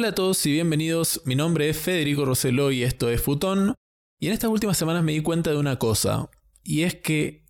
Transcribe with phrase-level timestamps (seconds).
[0.00, 1.20] Hola a todos y bienvenidos.
[1.26, 3.74] Mi nombre es Federico Roseló y esto es Futón.
[4.18, 6.30] Y en estas últimas semanas me di cuenta de una cosa,
[6.64, 7.44] y es que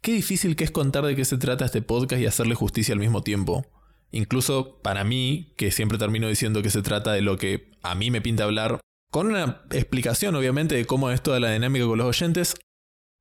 [0.00, 3.00] qué difícil que es contar de qué se trata este podcast y hacerle justicia al
[3.00, 3.66] mismo tiempo.
[4.12, 8.12] Incluso para mí, que siempre termino diciendo que se trata de lo que a mí
[8.12, 8.78] me pinta hablar,
[9.10, 12.54] con una explicación obviamente de cómo es toda la dinámica con los oyentes,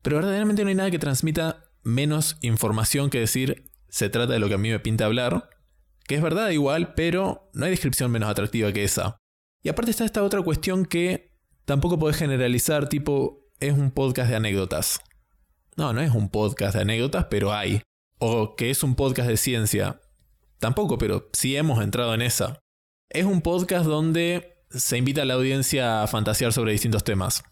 [0.03, 4.49] pero verdaderamente no hay nada que transmita menos información que decir se trata de lo
[4.49, 5.49] que a mí me pinta hablar,
[6.07, 9.17] que es verdad igual, pero no hay descripción menos atractiva que esa.
[9.61, 14.37] Y aparte está esta otra cuestión que tampoco podés generalizar tipo es un podcast de
[14.37, 15.01] anécdotas.
[15.75, 17.81] No, no es un podcast de anécdotas, pero hay.
[18.19, 20.01] O que es un podcast de ciencia.
[20.59, 22.59] Tampoco, pero sí hemos entrado en esa.
[23.09, 27.43] Es un podcast donde se invita a la audiencia a fantasear sobre distintos temas.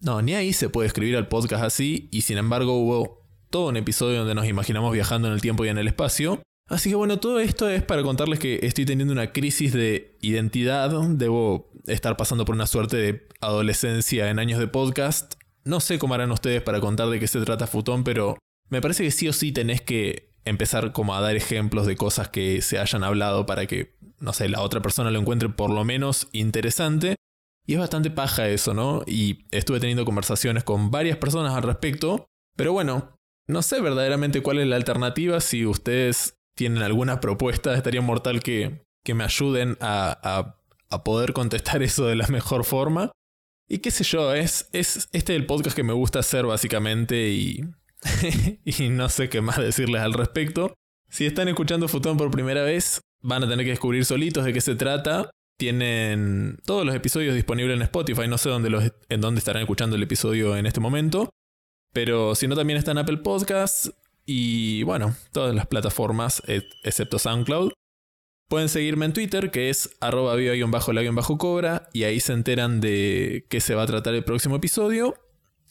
[0.00, 3.76] No, ni ahí se puede escribir al podcast así, y sin embargo hubo todo un
[3.76, 6.42] episodio donde nos imaginamos viajando en el tiempo y en el espacio.
[6.72, 10.90] Así que bueno, todo esto es para contarles que estoy teniendo una crisis de identidad,
[11.10, 15.34] debo estar pasando por una suerte de adolescencia en años de podcast.
[15.64, 18.38] No sé cómo harán ustedes para contar de qué se trata Futón, pero
[18.70, 22.30] me parece que sí o sí tenés que empezar como a dar ejemplos de cosas
[22.30, 25.84] que se hayan hablado para que, no sé, la otra persona lo encuentre por lo
[25.84, 27.16] menos interesante.
[27.66, 29.02] Y es bastante paja eso, ¿no?
[29.06, 32.24] Y estuve teniendo conversaciones con varias personas al respecto.
[32.56, 35.38] Pero bueno, no sé verdaderamente cuál es la alternativa.
[35.40, 40.56] Si ustedes tienen alguna propuesta, estaría mortal que, que me ayuden a,
[40.90, 43.12] a, poder contestar eso de la mejor forma.
[43.68, 47.64] Y qué sé yo, es, es este el podcast que me gusta hacer básicamente y,
[48.64, 50.74] y no sé qué más decirles al respecto.
[51.08, 54.60] Si están escuchando Futón por primera vez, van a tener que descubrir solitos de qué
[54.60, 55.30] se trata.
[55.58, 59.96] Tienen todos los episodios disponibles en Spotify, no sé dónde los, en dónde estarán escuchando
[59.96, 61.30] el episodio en este momento.
[61.92, 63.92] Pero si no, también está en Apple Podcasts,
[64.24, 66.42] y bueno, todas las plataformas
[66.82, 67.72] excepto SoundCloud.
[68.48, 73.46] Pueden seguirme en Twitter, que es arroba bajo bajo cobra, y ahí se enteran de
[73.48, 75.14] qué se va a tratar el próximo episodio.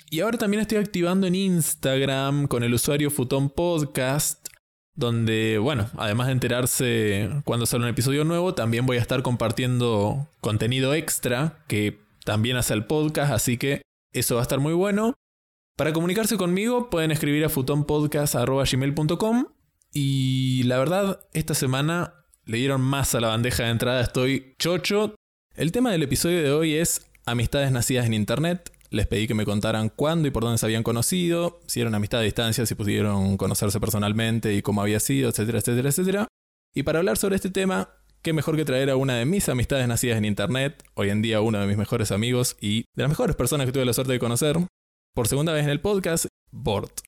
[0.09, 4.47] Y ahora también estoy activando en Instagram con el usuario Futon Podcast,
[4.93, 10.27] donde, bueno, además de enterarse cuando sale un episodio nuevo, también voy a estar compartiendo
[10.41, 13.81] contenido extra que también hace el podcast, así que
[14.11, 15.13] eso va a estar muy bueno.
[15.81, 19.45] Para comunicarse conmigo pueden escribir a futonpodcast.gmail.com
[19.91, 22.13] y la verdad, esta semana
[22.45, 25.15] le dieron más a la bandeja de entrada, estoy chocho.
[25.55, 28.71] El tema del episodio de hoy es amistades nacidas en Internet.
[28.91, 32.19] Les pedí que me contaran cuándo y por dónde se habían conocido, si eran amistad
[32.19, 36.27] a distancia, si pudieron conocerse personalmente y cómo había sido, etcétera, etcétera, etcétera.
[36.75, 37.89] Y para hablar sobre este tema,
[38.21, 41.41] qué mejor que traer a una de mis amistades nacidas en Internet, hoy en día
[41.41, 44.19] uno de mis mejores amigos y de las mejores personas que tuve la suerte de
[44.19, 44.57] conocer,
[45.13, 47.01] por segunda vez en el podcast, Bort.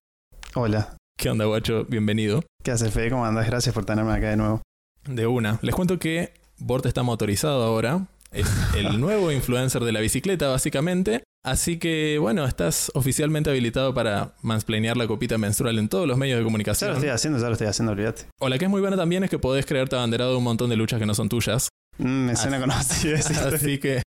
[0.55, 0.97] Hola.
[1.17, 1.85] ¿Qué onda, guacho?
[1.85, 2.43] Bienvenido.
[2.61, 3.09] ¿Qué haces, Fede?
[3.09, 3.47] ¿Cómo andas?
[3.47, 4.61] Gracias por tenerme acá de nuevo.
[5.07, 5.59] De una.
[5.61, 8.07] Les cuento que Bort está motorizado ahora.
[8.31, 11.23] Es el nuevo influencer de la bicicleta, básicamente.
[11.45, 16.39] Así que, bueno, estás oficialmente habilitado para mansplanear la copita menstrual en todos los medios
[16.39, 16.89] de comunicación.
[16.89, 18.23] Ya lo estoy haciendo, ya lo estoy haciendo, olvídate.
[18.41, 20.69] O la que es muy buena también es que podés crearte abanderado de un montón
[20.69, 21.69] de luchas que no son tuyas.
[21.99, 23.17] Mm, me suena conocido.
[23.53, 24.01] Así que,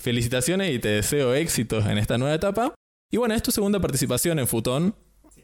[0.00, 2.74] felicitaciones y te deseo éxitos en esta nueva etapa.
[3.10, 4.94] Y bueno, es tu segunda participación en Futón,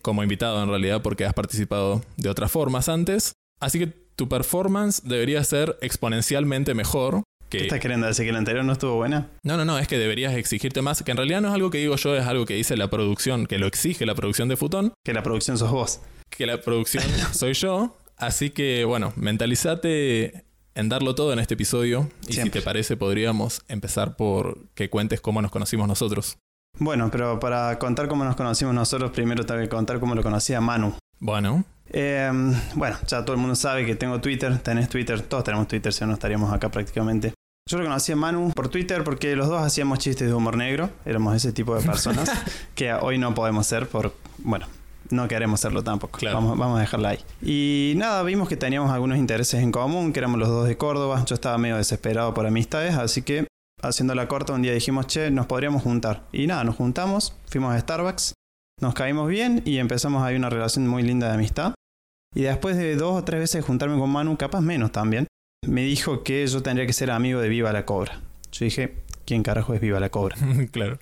[0.02, 3.32] como invitado en realidad porque has participado de otras formas antes.
[3.60, 7.22] Así que tu performance debería ser exponencialmente mejor.
[7.48, 7.58] Que...
[7.58, 9.30] ¿Qué estás queriendo decir que la anterior no estuvo buena?
[9.44, 11.78] No, no, no, es que deberías exigirte más, que en realidad no es algo que
[11.78, 14.92] digo yo, es algo que dice la producción, que lo exige la producción de Futón.
[15.04, 16.00] Que la producción sos vos.
[16.30, 17.96] Que la producción soy yo.
[18.16, 20.44] Así que bueno, mentalizate
[20.74, 22.08] en darlo todo en este episodio.
[22.26, 26.38] Y si te parece, podríamos empezar por que cuentes cómo nos conocimos nosotros.
[26.82, 30.60] Bueno, pero para contar cómo nos conocimos nosotros, primero tengo que contar cómo lo conocía
[30.60, 30.92] Manu.
[31.20, 31.64] Bueno.
[31.90, 35.92] Em, bueno, ya todo el mundo sabe que tengo Twitter, tenés Twitter, todos tenemos Twitter,
[35.92, 37.34] si no estaríamos acá prácticamente.
[37.70, 40.90] Yo lo conocí a Manu por Twitter porque los dos hacíamos chistes de humor negro,
[41.04, 42.28] éramos ese tipo de personas
[42.74, 44.66] que hoy no podemos ser por, bueno,
[45.10, 46.18] no queremos serlo tampoco.
[46.24, 47.18] Vamos, vamos a dejarla ahí.
[47.42, 51.24] Y nada, vimos que teníamos algunos intereses en común, que éramos los dos de Córdoba.
[51.26, 53.46] Yo estaba medio desesperado por amistades, así que
[53.82, 56.24] haciendo la corta, un día dijimos, che, nos podríamos juntar.
[56.32, 58.32] Y nada, nos juntamos, fuimos a Starbucks,
[58.80, 61.74] nos caímos bien y empezamos ahí una relación muy linda de amistad.
[62.34, 65.26] Y después de dos o tres veces juntarme con Manu, capaz menos también,
[65.66, 68.20] me dijo que yo tendría que ser amigo de Viva la Cobra.
[68.52, 70.36] Yo dije, ¿quién carajo es Viva la Cobra?
[70.70, 70.98] claro.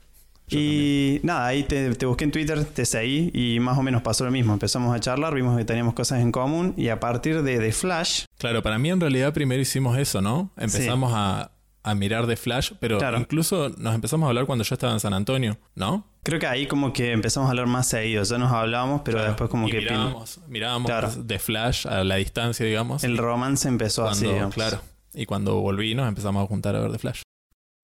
[0.53, 4.25] Y nada, ahí te, te, busqué en Twitter, te seguí y más o menos pasó
[4.25, 4.53] lo mismo.
[4.53, 8.25] Empezamos a charlar, vimos que teníamos cosas en común y a partir de, de Flash.
[8.37, 10.51] Claro, para mí en realidad primero hicimos eso, ¿no?
[10.57, 14.93] Empezamos a, a mirar de Flash, pero incluso nos empezamos a hablar cuando yo estaba
[14.93, 16.07] en San Antonio, ¿no?
[16.23, 19.49] Creo que ahí como que empezamos a hablar más seguido, ya nos hablábamos, pero después
[19.49, 19.79] como que...
[19.79, 23.03] Mirábamos, mirábamos de Flash a la distancia, digamos.
[23.05, 24.81] El romance empezó así, Claro.
[25.15, 27.23] Y cuando volví nos empezamos a juntar a ver The Flash.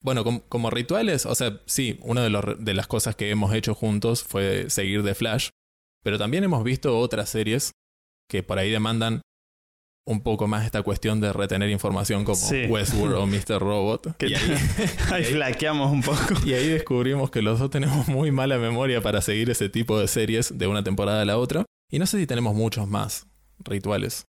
[0.02, 3.52] Bueno, com- como rituales, o sea, sí, una de, los de las cosas que hemos
[3.54, 5.48] hecho juntos fue seguir The Flash,
[6.04, 7.72] pero también hemos visto otras series
[8.28, 9.22] que por ahí demandan
[10.08, 12.66] un poco más esta cuestión de retener información como Sí.
[12.66, 13.58] Westworld o Mr.
[13.60, 14.16] Robot.
[14.18, 14.56] Que Y ahí,
[15.12, 16.34] Ahí flaqueamos un poco.
[16.46, 20.06] y ahí descubrimos que los dos tenemos muy mala memoria para seguir ese tipo de
[20.08, 21.64] series de una temporada a la otra.
[21.90, 23.26] Y no sé si tenemos muchos más
[23.58, 24.24] rituales.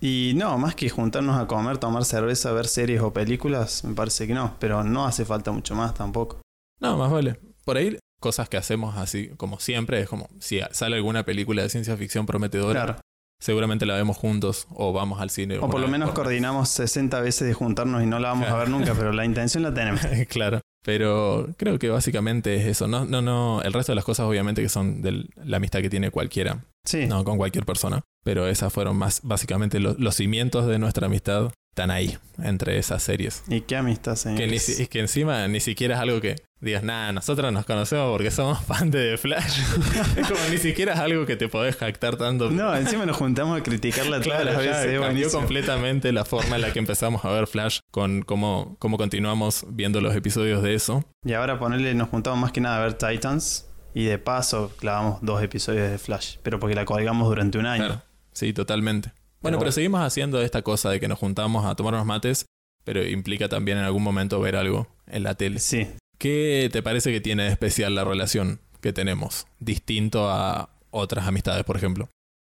[0.00, 4.26] Y no, más que juntarnos a comer, tomar cerveza, ver series o películas, me parece
[4.26, 4.56] que no.
[4.58, 6.40] Pero no hace falta mucho más tampoco.
[6.80, 7.38] No, más vale.
[7.64, 11.68] Por ahí, cosas que hacemos así, como siempre, es como si sale alguna película de
[11.68, 13.00] ciencia ficción prometedora, Claro.
[13.42, 15.58] Seguramente la vemos juntos o vamos al cine.
[15.58, 18.68] O por lo menos coordinamos 60 veces de juntarnos y no la vamos a ver
[18.70, 20.00] nunca, pero la intención la tenemos.
[20.28, 20.60] claro.
[20.84, 22.88] Pero creo que básicamente es eso.
[22.88, 23.62] No, no, no.
[23.62, 26.64] El resto de las cosas, obviamente, que son de la amistad que tiene cualquiera.
[26.84, 27.06] Sí.
[27.06, 28.00] No, con cualquier persona.
[28.24, 31.52] Pero esas fueron más básicamente lo- los cimientos de nuestra amistad.
[31.72, 33.44] Están ahí, entre esas series.
[33.48, 34.62] Y qué amistad, Que, ni señores.
[34.62, 38.30] si- es que encima ni siquiera es algo que digas, nada, nosotros nos conocemos porque
[38.30, 39.58] somos fans de The Flash.
[40.18, 42.50] es como ni siquiera es algo que te podés jactar tanto.
[42.50, 44.76] No, encima nos juntamos a criticarla todas Claro, las veces.
[44.76, 45.32] es cambió buenísimo.
[45.40, 50.02] completamente la forma en la que empezamos a ver Flash con cómo, cómo continuamos viendo
[50.02, 51.06] los episodios de eso.
[51.24, 53.70] Y ahora ponerle, nos juntamos más que nada a ver Titans.
[53.94, 56.36] Y de paso clavamos dos episodios de Flash.
[56.42, 57.86] Pero porque la colgamos durante un año.
[57.86, 58.02] Claro.
[58.34, 59.12] Sí, totalmente.
[59.42, 62.46] Bueno, Pero seguimos haciendo esta cosa de que nos juntamos a tomar unos mates,
[62.84, 65.58] pero implica también en algún momento ver algo en la tele.
[65.58, 65.88] Sí.
[66.18, 69.46] ¿Qué te parece que tiene de especial la relación que tenemos?
[69.58, 72.08] Distinto a otras amistades, por ejemplo.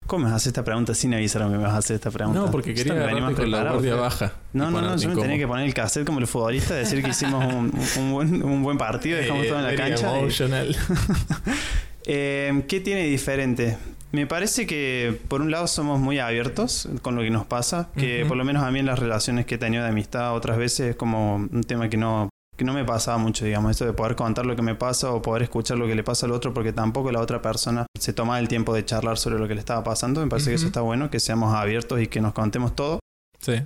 [0.06, 2.38] ¿Cómo me haces esta pregunta sin avisar que me vas a hacer esta pregunta?
[2.38, 4.32] No, porque quería venía agarrarte con la guardia baja.
[4.52, 7.08] No, no, no, yo me tenía que poner el cassette como el futbolista, decir que
[7.08, 10.20] hicimos un, un buen, un buen partido, dejamos Eh, todo en la cancha.
[10.20, 10.76] y-.
[12.06, 13.78] Eh, ¿Qué tiene diferente?
[14.14, 18.24] Me parece que por un lado somos muy abiertos con lo que nos pasa, que
[18.24, 20.90] por lo menos a mí en las relaciones que he tenido de amistad otras veces
[20.90, 24.14] es como un tema que no, que no me pasaba mucho, digamos, esto de poder
[24.14, 26.72] contar lo que me pasa o poder escuchar lo que le pasa al otro porque
[26.72, 29.82] tampoco la otra persona se toma el tiempo de charlar sobre lo que le estaba
[29.82, 30.20] pasando.
[30.20, 33.00] Me parece que eso está bueno, que seamos abiertos y que nos contemos todo.
[33.40, 33.64] Sí.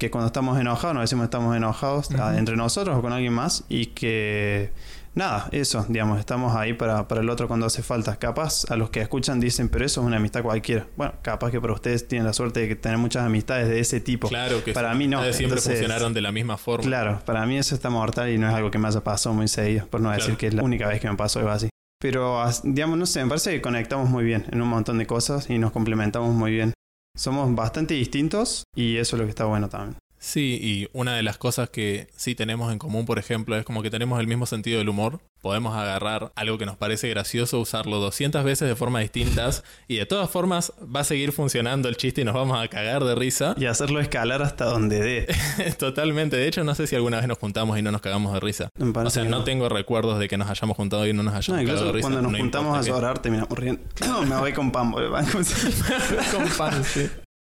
[0.00, 3.34] Que cuando estamos enojados, nos decimos que estamos enojados ah, entre nosotros o con alguien
[3.34, 4.72] más y que
[5.14, 8.16] nada, eso, digamos, estamos ahí para, para el otro cuando hace falta.
[8.16, 10.86] Capaz a los que escuchan dicen, pero eso es una amistad cualquiera.
[10.96, 14.00] Bueno, capaz que para ustedes tienen la suerte de que tener muchas amistades de ese
[14.00, 14.28] tipo.
[14.28, 16.84] Claro que Para mí no, siempre entonces- funcionaron de la misma forma.
[16.84, 19.48] Claro, para mí eso está mortal y no es algo que me haya pasado muy
[19.48, 20.22] seguido, por no Claro.
[20.22, 21.68] decir que es la única vez que me pasó algo así.
[22.00, 25.50] Pero, digamos, no sé, me parece que conectamos muy bien en un montón de cosas
[25.50, 26.72] y nos complementamos muy bien.
[27.16, 29.96] Somos bastante distintos y eso es lo que está bueno también.
[30.20, 33.82] Sí, y una de las cosas que sí tenemos en común, por ejemplo, es como
[33.82, 35.20] que tenemos el mismo sentido del humor.
[35.40, 40.06] Podemos agarrar algo que nos parece gracioso, usarlo 200 veces de formas distintas y de
[40.06, 43.54] todas formas va a seguir funcionando el chiste y nos vamos a cagar de risa.
[43.56, 45.72] Y hacerlo escalar hasta donde dé.
[45.78, 46.36] Totalmente.
[46.36, 48.70] De hecho, no sé si alguna vez nos juntamos y no nos cagamos de risa.
[49.04, 51.64] O sea, no tengo recuerdos de que nos hayamos juntado y no nos No, hayamos
[51.64, 52.02] cagado de risa.
[52.08, 53.80] cuando nos No juntamos a llorar terminamos riendo.
[54.04, 55.00] No, me voy con Pambo.
[55.00, 55.08] ¿eh?
[56.32, 57.08] Con pan, sí.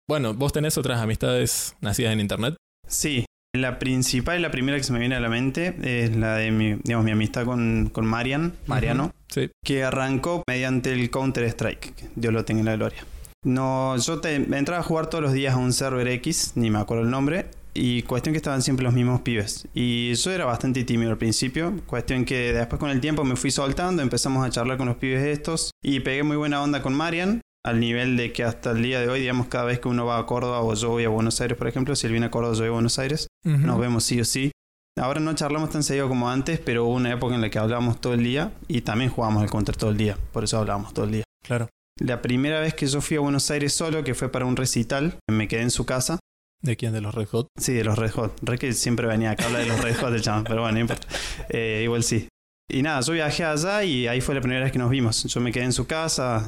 [0.08, 2.54] Bueno, vos tenés otras amistades nacidas en internet.
[2.86, 3.25] Sí,
[3.56, 6.52] la principal y la primera que se me viene a la mente es la de
[6.52, 9.12] mi, digamos, mi amistad con, con Marian, Mariano.
[9.28, 9.50] Sí.
[9.64, 12.10] que arrancó mediante el Counter-Strike.
[12.14, 13.04] Dios lo tenga en la gloria.
[13.42, 16.78] No, yo te, entraba a jugar todos los días a un server X, ni me
[16.78, 19.66] acuerdo el nombre, y cuestión que estaban siempre los mismos pibes.
[19.75, 23.50] Y yo era bastante tímido al principio, cuestión que después con el tiempo me fui
[23.50, 27.40] soltando, empezamos a charlar con los pibes estos, y pegué muy buena onda con Marian,
[27.66, 30.18] al nivel de que hasta el día de hoy, digamos, cada vez que uno va
[30.18, 32.54] a Córdoba o yo voy a Buenos Aires, por ejemplo, si él viene a Córdoba,
[32.54, 34.52] yo voy a Buenos Aires, nos vemos sí o sí.
[34.96, 38.00] Ahora no charlamos tan seguido como antes, pero hubo una época en la que hablábamos
[38.00, 41.06] todo el día y también jugábamos el counter todo el día, por eso hablábamos todo
[41.06, 41.25] el día.
[41.42, 41.68] Claro.
[41.99, 45.18] La primera vez que yo fui a Buenos Aires solo, que fue para un recital,
[45.28, 46.20] me quedé en su casa.
[46.62, 46.92] ¿De quién?
[46.92, 47.49] ¿De los Red Hot?
[47.58, 48.38] Sí, de los Red Hot.
[48.42, 50.75] Re que siempre venía acá a hablar de los Red Hot el chaval, pero bueno,
[50.75, 51.08] no importa.
[51.49, 52.28] Eh, igual sí.
[52.68, 55.25] Y nada, yo viajé allá y ahí fue la primera vez que nos vimos.
[55.25, 56.46] Yo me quedé en su casa,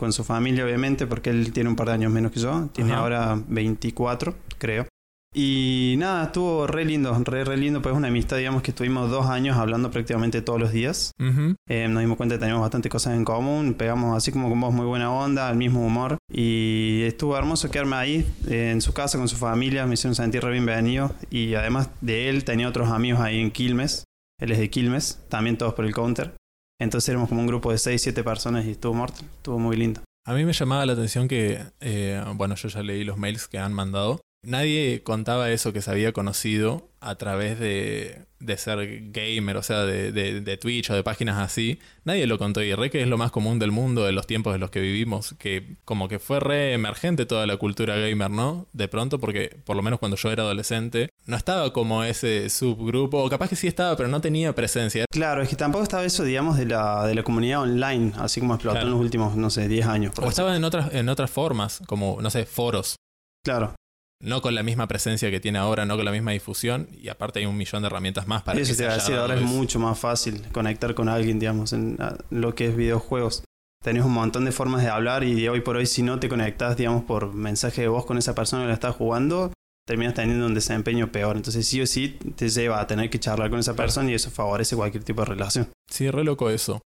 [0.00, 2.68] con su familia obviamente, porque él tiene un par de años menos que yo.
[2.72, 3.02] Tiene Ajá.
[3.02, 4.86] ahora 24, creo.
[5.32, 9.10] Y nada, estuvo re lindo, re, re lindo, pues es una amistad, digamos que estuvimos
[9.10, 11.12] dos años hablando prácticamente todos los días.
[11.20, 11.54] Ujú.
[11.68, 14.74] Eh, nos dimos cuenta que teníamos bastante cosas en común, pegamos así como con vos
[14.74, 16.18] muy buena onda, el mismo humor.
[16.32, 20.42] Y estuvo hermoso quedarme ahí, eh, en su casa, con su familia, me hicieron sentir
[20.42, 21.14] re bienvenido.
[21.30, 24.02] Y además de él, tenía otros amigos ahí en Quilmes,
[24.40, 26.34] él es de Quilmes, también todos por el counter.
[26.80, 30.00] Entonces éramos como un grupo de 6, 7 personas y estuvo mortal, estuvo muy lindo.
[30.26, 33.58] A mí me llamaba la atención que, eh, bueno, yo ya leí los mails que
[33.58, 39.56] han mandado Nadie contaba eso que se había conocido a través de, de ser gamer,
[39.58, 41.78] o sea, de, de, de, Twitch o de páginas así.
[42.04, 44.54] Nadie lo contó y re que es lo más común del mundo de los tiempos
[44.54, 48.66] en los que vivimos, que como que fue re emergente toda la cultura gamer, ¿no?
[48.72, 53.22] De pronto, porque por lo menos cuando yo era adolescente, no estaba como ese subgrupo,
[53.22, 55.04] o capaz que sí estaba, pero no tenía presencia.
[55.10, 58.54] Claro, es que tampoco estaba eso, digamos, de la, de la comunidad online, así como
[58.54, 58.86] explotó Claro.
[58.88, 60.14] en los últimos, no sé, 10 años.
[60.14, 60.32] por O así.
[60.32, 62.96] estaba en otras, en otras formas, como, no sé, foros.
[63.44, 63.74] Claro,
[64.22, 67.38] No con la misma presencia que tiene ahora, no con la misma difusión, y aparte
[67.38, 69.42] hay un millón de herramientas más para eso que te iba a decir, ahora es
[69.42, 71.96] mucho más fácil conectar con alguien, digamos, en
[72.28, 73.44] lo que es videojuegos.
[73.82, 76.76] Tenés un montón de formas de hablar y hoy por hoy si no te conectas,
[76.76, 79.54] digamos, por mensaje de voz con esa persona que la estás jugando,
[79.86, 81.36] terminas teniendo un desempeño peor.
[81.36, 84.30] Entonces sí o sí te lleva a tener que charlar con esa persona y eso
[84.30, 85.68] favorece cualquier tipo de relación.
[85.90, 86.82] Sí, re loco eso.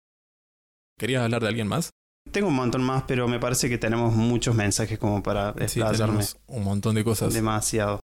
[0.99, 1.91] ¿Querías hablar de alguien más?
[2.31, 6.65] Tengo un montón más, pero me parece que tenemos muchos mensajes como para explayarme un
[6.65, 7.33] montón de cosas.
[7.33, 8.01] demasiado.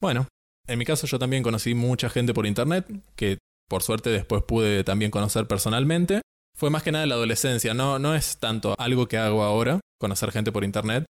[0.00, 0.26] Bueno,
[0.66, 4.84] en mi caso yo también conocí mucha gente por internet, que por suerte después pude
[4.84, 6.20] también conocer personalmente.
[6.56, 10.30] Fue más que nada la adolescencia, no, no es tanto algo que hago ahora, conocer
[10.30, 11.04] gente por internet.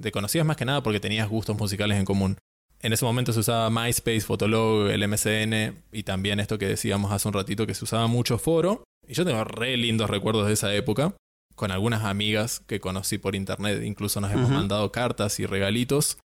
[0.00, 2.36] Te conocías más que nada porque tenías gustos musicales en común.
[2.80, 7.26] En ese momento se usaba MySpace, Fotolog, el MSN y también esto que decíamos hace
[7.26, 8.84] un ratito que se usaba mucho foro.
[9.08, 11.14] Y yo tengo re lindos recuerdos de esa época,
[11.56, 16.18] con algunas amigas que conocí por internet, incluso nos hemos mandado cartas y regalitos,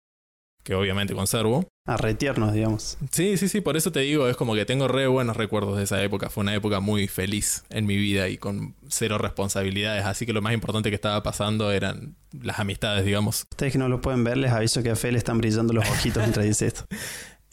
[0.63, 1.67] que obviamente conservo.
[1.87, 2.97] A retiernos, digamos.
[3.11, 5.83] Sí, sí, sí, por eso te digo, es como que tengo re buenos recuerdos de
[5.83, 6.29] esa época.
[6.29, 10.41] Fue una época muy feliz en mi vida y con cero responsabilidades, así que lo
[10.41, 13.47] más importante que estaba pasando eran las amistades, digamos.
[13.49, 15.89] Ustedes que no lo pueden ver, les aviso que a Fe le están brillando los
[15.89, 16.85] ojitos mientras dice esto.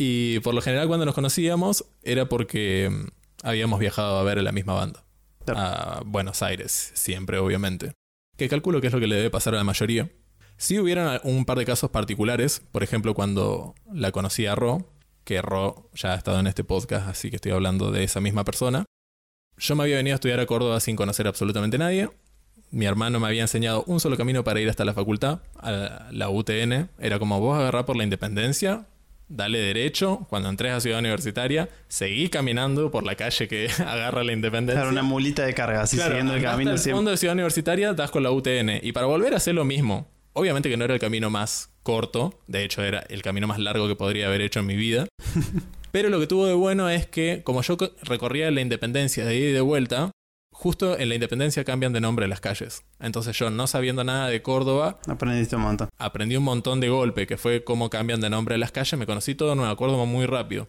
[0.00, 3.06] Y por lo general cuando nos conocíamos era porque mm,
[3.42, 5.02] habíamos viajado a ver a la misma banda.
[5.56, 7.92] A Buenos Aires, siempre, obviamente.
[8.36, 10.10] Que calculo que es lo que le debe pasar a la mayoría.
[10.56, 14.92] Si hubieran un par de casos particulares, por ejemplo cuando la conocí a Ro,
[15.24, 18.44] que Ro ya ha estado en este podcast, así que estoy hablando de esa misma
[18.44, 18.84] persona.
[19.56, 22.10] Yo me había venido a estudiar a Córdoba sin conocer absolutamente nadie.
[22.70, 26.28] Mi hermano me había enseñado un solo camino para ir hasta la facultad, a la
[26.28, 26.90] UTN.
[26.98, 28.86] Era como vos agarrá por la independencia,
[29.28, 34.32] dale derecho, cuando entres a Ciudad Universitaria, seguí caminando por la calle que agarra la
[34.32, 34.80] independencia.
[34.82, 36.96] Claro, una mulita de carga, así Claro, siguiendo el camino hasta el siempre.
[36.98, 38.80] fondo de Ciudad Universitaria, das con la UTN.
[38.82, 42.40] Y para volver a hacer lo mismo, obviamente que no era el camino más corto,
[42.46, 45.06] de hecho era el camino más largo que podría haber hecho en mi vida.
[45.90, 49.36] Pero lo que tuvo de bueno es que, como yo co- recorría la Independencia de
[49.36, 50.10] ida y de vuelta,
[50.60, 52.82] justo en la Independencia cambian de nombre las calles.
[52.98, 55.88] Entonces yo, no sabiendo nada de Córdoba, Aprendiste un montón.
[55.98, 59.34] aprendí un montón de golpe, que fue cómo cambian de nombre las calles, me conocí
[59.36, 60.68] todo Nueva Córdoba muy rápido.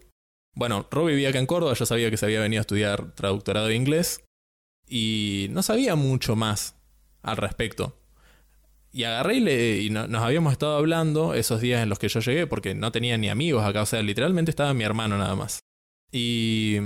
[0.55, 3.67] Bueno, Ro vivía acá en Córdoba, yo sabía que se había venido a estudiar traductorado
[3.67, 4.23] de inglés
[4.87, 6.75] y no sabía mucho más
[7.23, 7.95] al respecto.
[8.91, 12.09] Y agarré y, le- y no- nos habíamos estado hablando esos días en los que
[12.09, 15.35] yo llegué, porque no tenía ni amigos acá, o sea, literalmente estaba mi hermano nada
[15.35, 15.59] más.
[16.11, 16.77] Y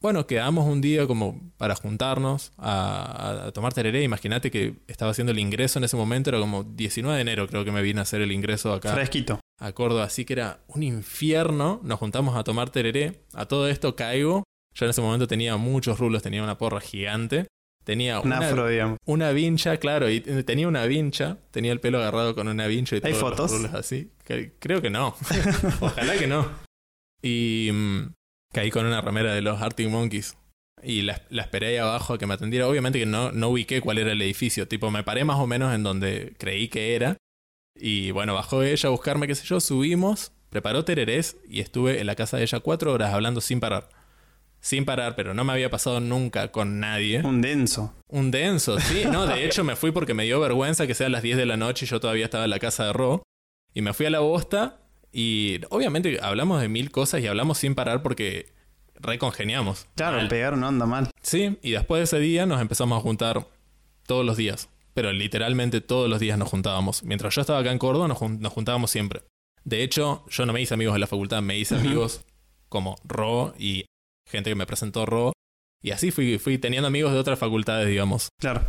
[0.00, 4.02] bueno, quedamos un día como para juntarnos a, a tomar tereré.
[4.02, 7.64] Imagínate que estaba haciendo el ingreso en ese momento, era como 19 de enero creo
[7.64, 9.40] que me vine a hacer el ingreso acá Fresquito.
[9.60, 11.80] a Córdoba, así que era un infierno.
[11.84, 13.22] Nos juntamos a tomar tereré.
[13.34, 14.44] A todo esto caigo.
[14.74, 17.46] Yo en ese momento tenía muchos rulos, tenía una porra gigante.
[17.84, 18.98] Tenía Un una, afro, digamos.
[19.06, 21.38] una vincha, claro, y tenía una vincha.
[21.50, 23.50] Tenía el pelo agarrado con una vincha y ¿Hay todos los fotos?
[23.52, 24.10] rulos así.
[24.58, 25.14] Creo que no.
[25.80, 26.46] Ojalá que no.
[27.22, 28.12] Y mm,
[28.52, 30.36] caí con una remera de los Arctic Monkeys.
[30.82, 32.66] Y la, la esperé ahí abajo a que me atendiera.
[32.66, 34.66] Obviamente que no, no ubiqué cuál era el edificio.
[34.66, 37.16] Tipo, me paré más o menos en donde creí que era.
[37.74, 42.06] Y bueno, bajó ella a buscarme, qué sé yo, subimos, preparó tererés y estuve en
[42.06, 43.88] la casa de ella cuatro horas hablando sin parar.
[44.60, 47.22] Sin parar, pero no me había pasado nunca con nadie.
[47.22, 47.94] Un denso.
[48.08, 49.04] Un denso, sí.
[49.10, 51.56] No, de hecho me fui porque me dio vergüenza que sea las 10 de la
[51.56, 53.22] noche y yo todavía estaba en la casa de Ro.
[53.72, 54.80] Y me fui a la bosta
[55.12, 58.52] y obviamente hablamos de mil cosas y hablamos sin parar porque
[58.94, 59.86] recongeniamos.
[59.96, 60.28] Claro, Mal.
[60.28, 61.10] pegar no anda mal.
[61.22, 63.46] Sí, y después de ese día nos empezamos a juntar
[64.06, 64.68] todos los días.
[64.92, 67.04] Pero literalmente todos los días nos juntábamos.
[67.04, 69.22] Mientras yo estaba acá en Córdoba, nos, jun- nos juntábamos siempre.
[69.64, 72.22] De hecho, yo no me hice amigos de la facultad, me hice amigos
[72.68, 73.84] como Ro y
[74.28, 75.32] gente que me presentó Ro.
[75.82, 78.28] Y así fui, fui teniendo amigos de otras facultades, digamos.
[78.40, 78.62] Claro.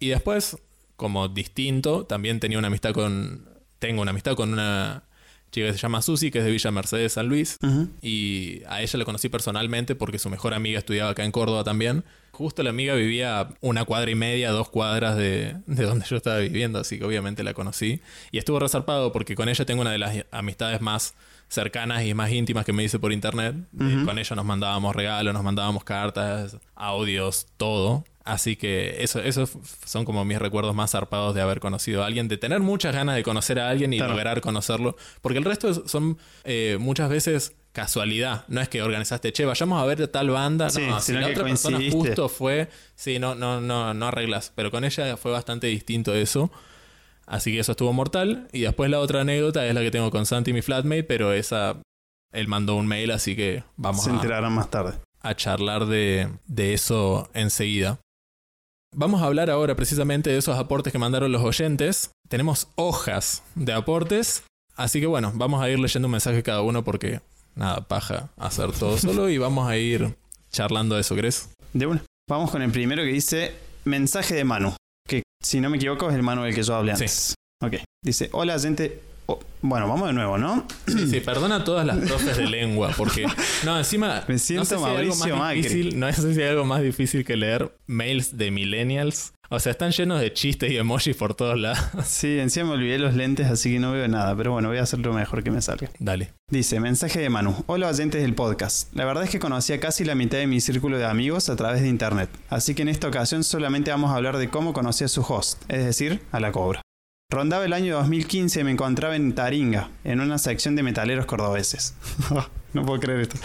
[0.00, 0.58] Y después,
[0.96, 3.48] como distinto, también tenía una amistad con.
[3.78, 5.04] Tengo una amistad con una
[5.52, 7.58] chica que se llama Susi, que es de Villa Mercedes, San Luis.
[8.00, 12.02] Y a ella la conocí personalmente porque su mejor amiga estudiaba acá en Córdoba también.
[12.32, 16.38] Justo la amiga vivía una cuadra y media, dos cuadras de, de donde yo estaba
[16.38, 18.00] viviendo, así que obviamente la conocí.
[18.30, 21.14] Y estuvo resarpado porque con ella tengo una de las amistades más
[21.48, 23.54] cercanas y más íntimas que me hice por internet.
[23.78, 28.04] Eh, con ella nos mandábamos regalos, nos mandábamos cartas, audios, todo.
[28.24, 32.28] Así que eso, esos son como mis recuerdos más zarpados de haber conocido a alguien,
[32.28, 34.12] de tener muchas ganas de conocer a alguien y Claro.
[34.14, 34.96] lograr conocerlo.
[35.20, 38.44] Porque el resto es- son eh, muchas veces casualidad.
[38.48, 40.70] No es que organizaste, che, vayamos a ver tal banda.
[40.70, 42.68] Sí, no, si la que otra persona justo fue.
[42.94, 44.52] Sí, no, no, no, no arreglas.
[44.54, 46.50] Pero con ella fue bastante distinto eso.
[47.26, 48.48] Así que eso estuvo mortal.
[48.52, 51.76] Y después la otra anécdota es la que tengo con Santi, mi flatmate, pero esa.
[52.32, 54.94] Él mandó un mail, así que vamos Se a, enterarán más tarde.
[55.20, 58.00] a charlar de, de eso enseguida.
[58.94, 62.10] Vamos a hablar ahora precisamente de esos aportes que mandaron los oyentes.
[62.28, 64.44] Tenemos hojas de aportes,
[64.76, 67.20] así que bueno, vamos a ir leyendo un mensaje cada uno porque
[67.54, 70.14] nada, paja hacer todo solo y vamos a ir
[70.50, 71.50] charlando de eso, ¿crees?
[71.72, 72.02] De una.
[72.28, 73.54] Vamos con el primero que dice
[73.84, 74.74] mensaje de Manu.
[75.08, 77.02] Que si no me equivoco es el Manu del que yo hablé Sí.
[77.04, 77.34] antes.
[77.62, 77.74] Ok.
[78.04, 79.00] Dice, hola gente.
[79.26, 80.66] Oh, bueno, vamos de nuevo, ¿no?
[80.88, 83.24] Sí, sí, perdona a todas las profes de lengua porque
[83.64, 86.48] no, encima Me no siento sé si hay algo más difícil, no sé si hay
[86.48, 89.32] algo más difícil que leer mails de millennials.
[89.54, 91.78] O sea, están llenos de chistes y emojis por todos lados.
[92.06, 94.34] Sí, encima me olvidé los lentes, así que no veo nada.
[94.34, 95.90] Pero bueno, voy a hacer lo mejor que me salga.
[95.98, 96.32] Dale.
[96.50, 97.62] Dice, mensaje de Manu.
[97.66, 98.88] Hola oyentes del podcast.
[98.94, 101.56] La verdad es que conocí a casi la mitad de mi círculo de amigos a
[101.56, 102.30] través de internet.
[102.48, 105.62] Así que en esta ocasión solamente vamos a hablar de cómo conocí a su host,
[105.68, 106.80] es decir, a la cobra.
[107.30, 111.94] Rondaba el año 2015 y me encontraba en Taringa, en una sección de metaleros cordobeses.
[112.72, 113.36] no puedo creer esto.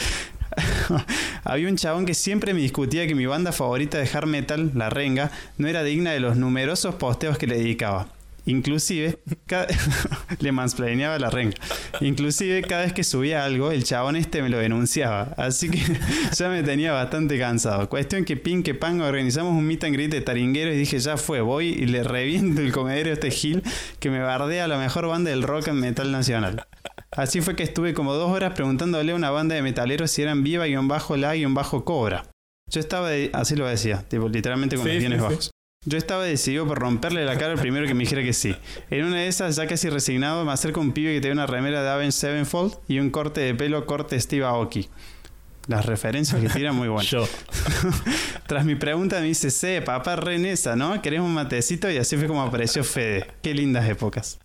[1.44, 4.90] Había un chabón que siempre me discutía que mi banda favorita de hard metal, La
[4.90, 8.08] Renga, no era digna de los numerosos posteos que le dedicaba.
[8.48, 9.68] Inclusive, cada...
[10.40, 11.58] le mansplaineaba la renga.
[12.00, 15.34] Inclusive, cada vez que subía algo, el chabón este me lo denunciaba.
[15.38, 15.82] Así que
[16.34, 17.90] ya me tenía bastante cansado.
[17.90, 21.42] Cuestión que pin que organizamos un meet and greet de taringueros y dije, ya fue,
[21.42, 23.64] voy y le reviento el comedero a este Gil
[24.00, 26.66] que me bardea a la mejor banda del rock and metal nacional.
[27.12, 30.44] Así fue que estuve como dos horas preguntándole a una banda de metaleros si eran
[30.44, 32.26] viva-la-cobra.
[32.70, 35.30] Yo estaba, de- así lo decía, tipo, literalmente con Sí, los bienes sí, sí.
[35.30, 35.52] bajos.
[35.86, 38.54] Yo estaba decidido por romperle la cara al primero que me dijera que sí.
[38.90, 41.82] En una de esas, ya casi resignado, me acerca un pibe que tiene una remera
[41.82, 44.90] de Avenged Sevenfold y un corte de pelo corte Steve Aoki.
[45.68, 47.06] Las referencias que tiran muy buenas.
[47.10, 47.26] Yo.
[48.48, 51.02] Tras mi pregunta me dice, sé, papá, re en esa, ¿no?
[51.02, 51.90] ¿Querés un matecito?
[51.90, 53.28] Y así fue como apareció Fede.
[53.42, 54.40] Qué lindas épocas.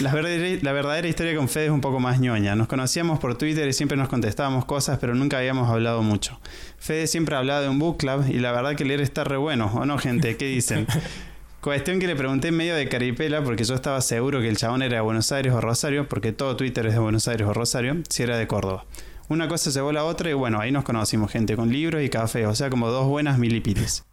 [0.00, 2.56] La verdadera, la verdadera historia con Fede es un poco más ñoña.
[2.56, 6.40] Nos conocíamos por Twitter y siempre nos contestábamos cosas, pero nunca habíamos hablado mucho.
[6.78, 9.70] Fede siempre hablaba de un book club y la verdad que leer está re bueno,
[9.74, 10.36] ¿o no, gente?
[10.36, 10.86] ¿Qué dicen?
[11.60, 14.82] Cuestión que le pregunté en medio de caripela, porque yo estaba seguro que el chabón
[14.82, 17.96] era de Buenos Aires o Rosario, porque todo Twitter es de Buenos Aires o Rosario,
[18.08, 18.84] si era de Córdoba.
[19.28, 22.10] Una cosa llevó a la otra y bueno, ahí nos conocimos, gente, con libros y
[22.10, 24.04] café, o sea, como dos buenas milipites.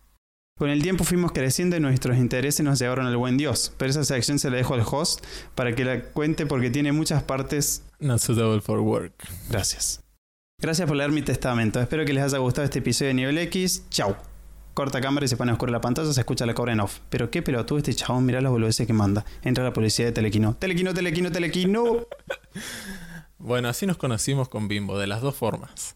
[0.61, 4.03] Con el tiempo fuimos creciendo y nuestros intereses nos llevaron al buen Dios, pero esa
[4.03, 7.81] sección se la dejo al host para que la cuente porque tiene muchas partes.
[7.99, 9.11] Not suitable for work.
[9.49, 10.03] Gracias.
[10.59, 11.81] Gracias por leer mi testamento.
[11.81, 13.85] Espero que les haya gustado este episodio de Nivel X.
[13.89, 14.15] Chau.
[14.75, 16.99] Corta cámara y se pone oscura la pantalla, se escucha la cobra en off.
[17.09, 19.25] Pero qué pelotudo este chabón, mirá las boludeces que manda.
[19.41, 20.53] Entra la policía de Telequino.
[20.57, 22.05] Telequino, Telequino, Telequino.
[23.39, 25.95] Bueno, así nos conocimos con Bimbo, de las dos formas.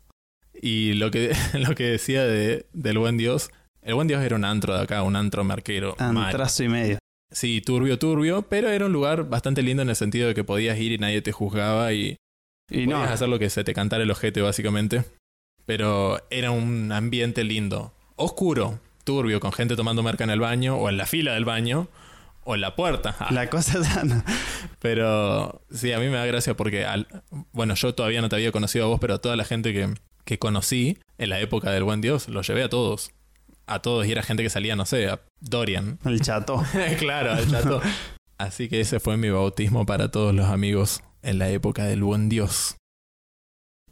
[0.60, 3.52] Y lo que, lo que decía de, del buen Dios,
[3.86, 5.96] el buen Dios era un antro de acá, un antro marquero.
[6.00, 6.18] mal.
[6.18, 6.98] Antrazo y medio.
[7.32, 10.78] Sí, turbio, turbio, pero era un lugar bastante lindo en el sentido de que podías
[10.78, 12.18] ir y nadie te juzgaba y
[12.70, 15.04] Y no, podías hacer lo que se te cantara el ojete, básicamente.
[15.66, 17.94] Pero era un ambiente lindo.
[18.16, 21.88] Oscuro, turbio, con gente tomando merca en el baño, o en la fila del baño,
[22.44, 23.16] o en la puerta.
[23.20, 24.24] Ah, la cosa sana.
[24.80, 27.08] Pero sí, a mí me da gracia porque, al-
[27.52, 29.94] bueno, yo todavía no te había conocido a vos, pero a toda la gente que,
[30.26, 33.12] que conocí en la época del buen Dios, los llevé a todos.
[33.68, 36.00] A todos, y era gente que salía, no sé, a Dorian.
[36.06, 36.64] El chato.
[37.00, 37.82] claro, al chato.
[38.38, 42.30] Así que ese fue mi bautismo para todos los amigos en la época del buen
[42.30, 42.76] Dios.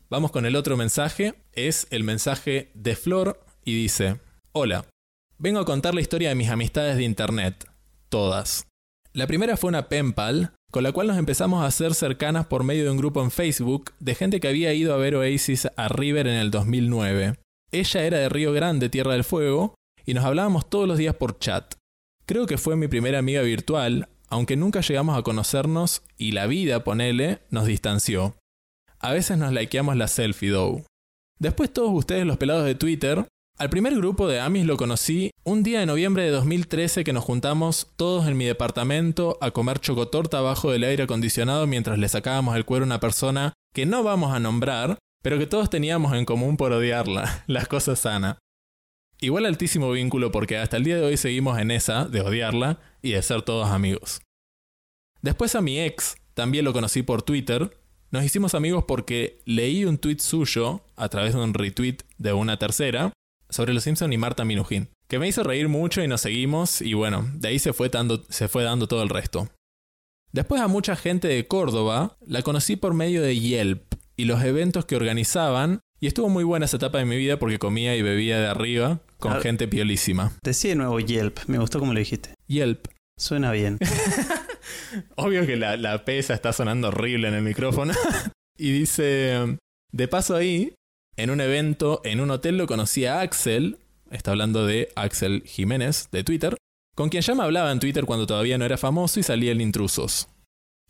[0.09, 1.33] Vamos con el otro mensaje.
[1.53, 4.19] Es el mensaje de Flor y dice:
[4.51, 4.85] Hola,
[5.39, 7.65] vengo a contar la historia de mis amistades de internet.
[8.09, 8.67] Todas.
[9.13, 12.83] La primera fue una penpal, con la cual nos empezamos a hacer cercanas por medio
[12.83, 16.27] de un grupo en Facebook de gente que había ido a ver Oasis a River
[16.27, 17.35] en el 2009.
[17.73, 19.73] Ella era de Río Grande, Tierra del Fuego,
[20.05, 21.73] y nos hablábamos todos los días por chat.
[22.27, 26.83] Creo que fue mi primera amiga virtual, aunque nunca llegamos a conocernos y la vida,
[26.83, 28.35] ponele, nos distanció.
[28.99, 30.85] A veces nos likeamos la selfie, though.
[31.39, 33.25] Después todos ustedes los pelados de Twitter,
[33.57, 37.23] al primer grupo de Amis lo conocí un día de noviembre de 2013 que nos
[37.23, 42.55] juntamos todos en mi departamento a comer chocotorta abajo del aire acondicionado mientras le sacábamos
[42.55, 46.25] el cuero a una persona que no vamos a nombrar, pero que todos teníamos en
[46.25, 48.37] común por odiarla, las cosas sana.
[49.19, 53.13] Igual altísimo vínculo porque hasta el día de hoy seguimos en esa de odiarla y
[53.13, 54.21] de ser todos amigos.
[55.21, 57.77] Después a mi ex, también lo conocí por Twitter.
[58.11, 62.59] Nos hicimos amigos porque leí un tweet suyo a través de un retweet de una
[62.59, 63.13] tercera
[63.49, 66.95] sobre los Simpson y Marta Minujín, que me hizo reír mucho y nos seguimos y
[66.95, 69.47] bueno, de ahí se fue dando, se fue dando todo el resto.
[70.33, 74.85] Después a mucha gente de Córdoba la conocí por medio de Yelp y los eventos
[74.85, 78.39] que organizaban y estuvo muy buena esa etapa de mi vida porque comía y bebía
[78.39, 79.39] de arriba con Ah.
[79.41, 80.33] gente piolísima.
[80.43, 81.39] Decí de nuevo Yelp.
[81.47, 82.33] Me gustó como lo dijiste.
[82.47, 82.87] Yelp.
[83.17, 83.77] Suena bien.
[85.15, 87.93] Obvio que la, la pesa está sonando horrible en el micrófono.
[88.57, 89.57] y dice,
[89.91, 90.73] de paso ahí,
[91.15, 93.77] en un evento, en un hotel lo conocí a Axel,
[94.11, 96.57] está hablando de Axel Jiménez de Twitter,
[96.95, 99.61] con quien ya me hablaba en Twitter cuando todavía no era famoso y salía en
[99.61, 100.27] Intrusos.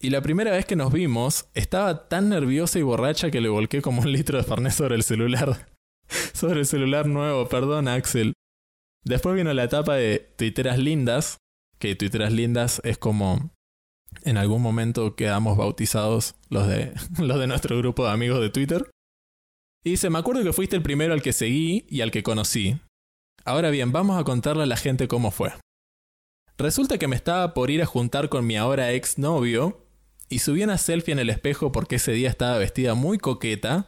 [0.04, 3.82] Y la primera vez que nos vimos, estaba tan nerviosa y borracha que le volqué
[3.82, 5.70] como un litro de Fernet sobre el celular.
[6.34, 8.34] sobre el celular nuevo, perdón Axel.
[9.06, 11.38] Después vino la etapa de Twitteras lindas,
[11.80, 13.52] que Twitteras lindas es como
[14.24, 18.92] en algún momento quedamos bautizados los de, los de nuestro grupo de amigos de Twitter.
[19.86, 22.78] Y dice, me acuerdo que fuiste el primero al que seguí y al que conocí.
[23.46, 25.54] Ahora bien, vamos a contarle a la gente cómo fue.
[26.58, 29.83] Resulta que me estaba por ir a juntar con mi ahora ex novio
[30.30, 33.88] y subí una selfie en el espejo porque ese día estaba vestida muy coqueta.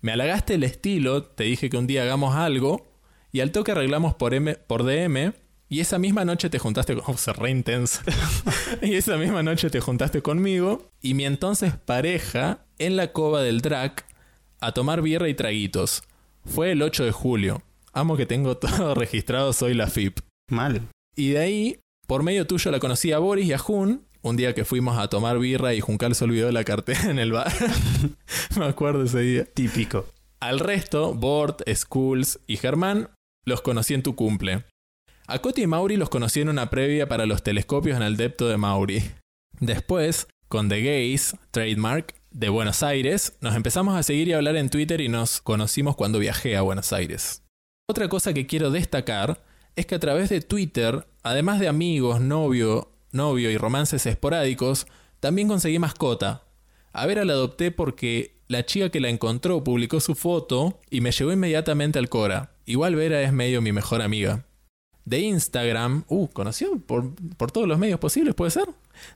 [0.00, 2.90] Me halagaste el estilo, te dije que un día hagamos algo
[3.32, 5.32] y al toque arreglamos por, M, por DM
[5.68, 7.04] y esa misma noche te juntaste con...
[7.06, 8.00] Oh, se re intenso.
[8.82, 13.60] y esa misma noche te juntaste conmigo y mi entonces pareja en la cova del
[13.60, 14.04] drag
[14.60, 16.02] a tomar birra y traguitos.
[16.44, 17.62] Fue el 8 de julio.
[17.92, 20.18] Amo que tengo todo registrado, soy la FIP.
[20.50, 20.88] Mal.
[21.14, 24.06] Y de ahí, por medio tuyo la conocí a Boris y a Jun.
[24.22, 27.18] Un día que fuimos a tomar birra y Juncal se olvidó de la cartera en
[27.18, 27.52] el bar.
[28.58, 29.44] Me acuerdo ese día.
[29.46, 30.06] Típico.
[30.40, 33.10] Al resto, Bort, Schools y Germán,
[33.46, 34.64] los conocí en tu cumple.
[35.26, 38.48] A Coti y Mauri los conocí en una previa para los telescopios en el depto
[38.48, 39.02] de Mauri.
[39.60, 44.70] Después, con The Gays, trademark, de Buenos Aires, nos empezamos a seguir y hablar en
[44.70, 47.42] Twitter y nos conocimos cuando viajé a Buenos Aires.
[47.88, 49.42] Otra cosa que quiero destacar
[49.76, 54.86] es que a través de Twitter, además de amigos, novio, novio y romances esporádicos,
[55.20, 56.44] también conseguí mascota.
[56.92, 61.12] A Vera la adopté porque la chica que la encontró publicó su foto y me
[61.12, 62.52] llevó inmediatamente al Cora.
[62.66, 64.44] Igual Vera es medio mi mejor amiga.
[65.04, 68.68] De Instagram, uh, conoció por, por todos los medios posibles, ¿puede ser?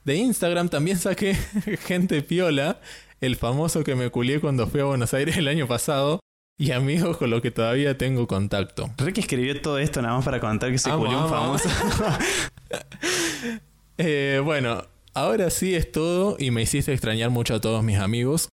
[0.03, 1.35] De Instagram también saqué
[1.85, 2.79] gente piola,
[3.21, 6.19] el famoso que me culié cuando fui a Buenos Aires el año pasado,
[6.57, 8.89] y amigos con los que todavía tengo contacto.
[8.97, 11.69] Ricky escribió todo esto nada más para contar que se Amo, culió un amo, famoso.
[13.97, 18.49] Eh, bueno, ahora sí es todo y me hiciste extrañar mucho a todos mis amigos,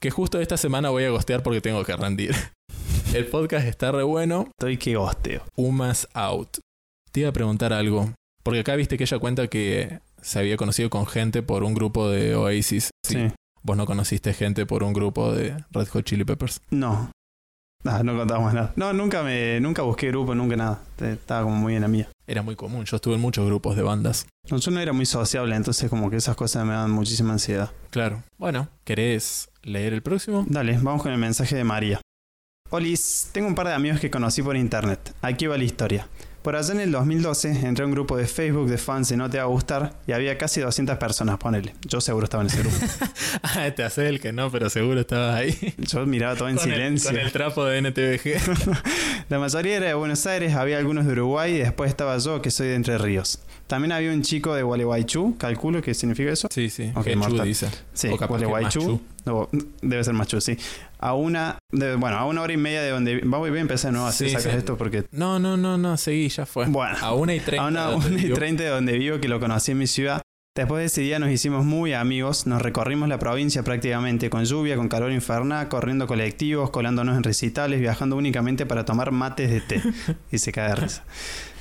[0.00, 2.34] que justo esta semana voy a gostear porque tengo que rendir.
[3.14, 5.42] El podcast está re bueno, Estoy que gosteo.
[5.56, 6.58] Umas out.
[7.12, 10.90] Te iba a preguntar algo, porque acá viste que ella cuenta que se había conocido
[10.90, 12.90] con gente por un grupo de Oasis.
[13.04, 13.28] Sí.
[13.62, 16.60] Vos no conociste gente por un grupo de Red Hot Chili Peppers.
[16.70, 17.10] No.
[17.84, 18.72] Ah, no contamos nada.
[18.76, 20.82] No, nunca me, nunca busqué grupo, nunca nada.
[21.00, 22.08] Estaba como muy en la mía.
[22.26, 24.26] Era muy común, yo estuve en muchos grupos de bandas.
[24.50, 27.70] No, yo no era muy sociable, entonces como que esas cosas me dan muchísima ansiedad.
[27.90, 28.22] Claro.
[28.38, 30.44] Bueno, ¿querés leer el próximo?
[30.48, 32.00] Dale, vamos con el mensaje de María.
[32.70, 35.14] Olis, tengo un par de amigos que conocí por internet.
[35.22, 36.06] Aquí va la historia.
[36.42, 39.28] Por allá en el 2012 entré a un grupo de Facebook de fans de No
[39.28, 41.74] Te Va a Gustar y había casi 200 personas, ponele.
[41.86, 42.76] Yo seguro estaba en ese grupo.
[43.42, 45.74] Ah, te hace el que no, pero seguro estabas ahí.
[45.78, 47.10] Yo miraba todo en Con el- silencio.
[47.10, 48.40] con el trapo de NTVG.
[49.28, 52.50] La mayoría era de Buenos Aires, había algunos de Uruguay y después estaba yo que
[52.50, 53.40] soy de Entre Ríos.
[53.66, 56.48] También había un chico de Gualeguaychú, calculo que significa eso.
[56.50, 56.90] Sí, sí.
[56.94, 57.46] Ok, Genchu mortal.
[57.46, 57.68] dice.
[57.92, 59.00] Sí, O Gualeguaychú.
[59.82, 60.56] Debe ser Machu, sí.
[61.02, 63.20] A una, de- bueno, a una hora y media de donde...
[63.24, 64.58] Vamos, voy a empezar de nuevo así Sí, sacas sí.
[64.58, 65.04] esto porque...
[65.12, 66.66] No, no, no, no, seguí, ya fue.
[66.66, 66.96] Bueno.
[67.00, 67.64] A una y treinta.
[67.64, 70.20] A una, una y treinta de donde vivo, que lo conocí en mi ciudad.
[70.56, 74.76] Después de ese día nos hicimos muy amigos, nos recorrimos la provincia prácticamente, con lluvia,
[74.76, 79.82] con calor infernal, corriendo colectivos, colándonos en recitales, viajando únicamente para tomar mates de té.
[80.32, 81.04] Y se cae de risa.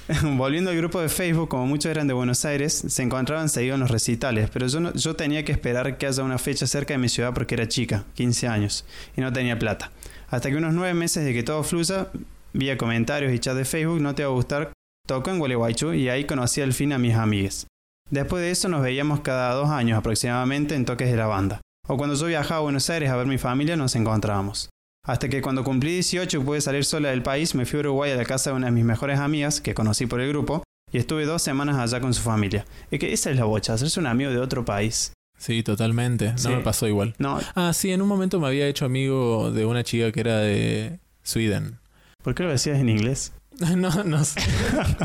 [0.24, 3.82] Volviendo al grupo de Facebook, como muchos eran de Buenos Aires, se encontraban seguidos en
[3.82, 7.10] los recitales, pero yo, yo tenía que esperar que haya una fecha cerca de mi
[7.10, 9.91] ciudad porque era chica, 15 años, y no tenía plata.
[10.30, 12.08] Hasta que unos nueve meses de que todo fluya,
[12.54, 14.72] vía comentarios y chat de Facebook, no te va a gustar,
[15.08, 17.67] tocó en Gualeguaychú y ahí conocí al fin a mis amigues.
[18.10, 21.62] Después de eso nos veíamos cada dos años aproximadamente en toques de la banda.
[21.88, 24.69] O cuando yo viajaba a Buenos Aires a ver mi familia nos encontrábamos.
[25.10, 28.12] Hasta que cuando cumplí 18 y pude salir sola del país, me fui a Uruguay
[28.12, 31.00] a la casa de una de mis mejores amigas, que conocí por el grupo, y
[31.00, 32.63] estuve dos semanas allá con su familia.
[32.91, 35.12] Es que esa es la bocha, hacerse un amigo de otro país.
[35.39, 36.34] Sí, totalmente.
[36.34, 36.50] No Sí.
[36.50, 37.15] me pasó igual.
[37.17, 40.38] No, Ah, sí, en un momento me había hecho amigo de una chica que era
[40.39, 41.80] de Sweden.
[42.24, 43.34] ¿por qué lo decías en inglés?
[43.78, 44.39] no, no sé.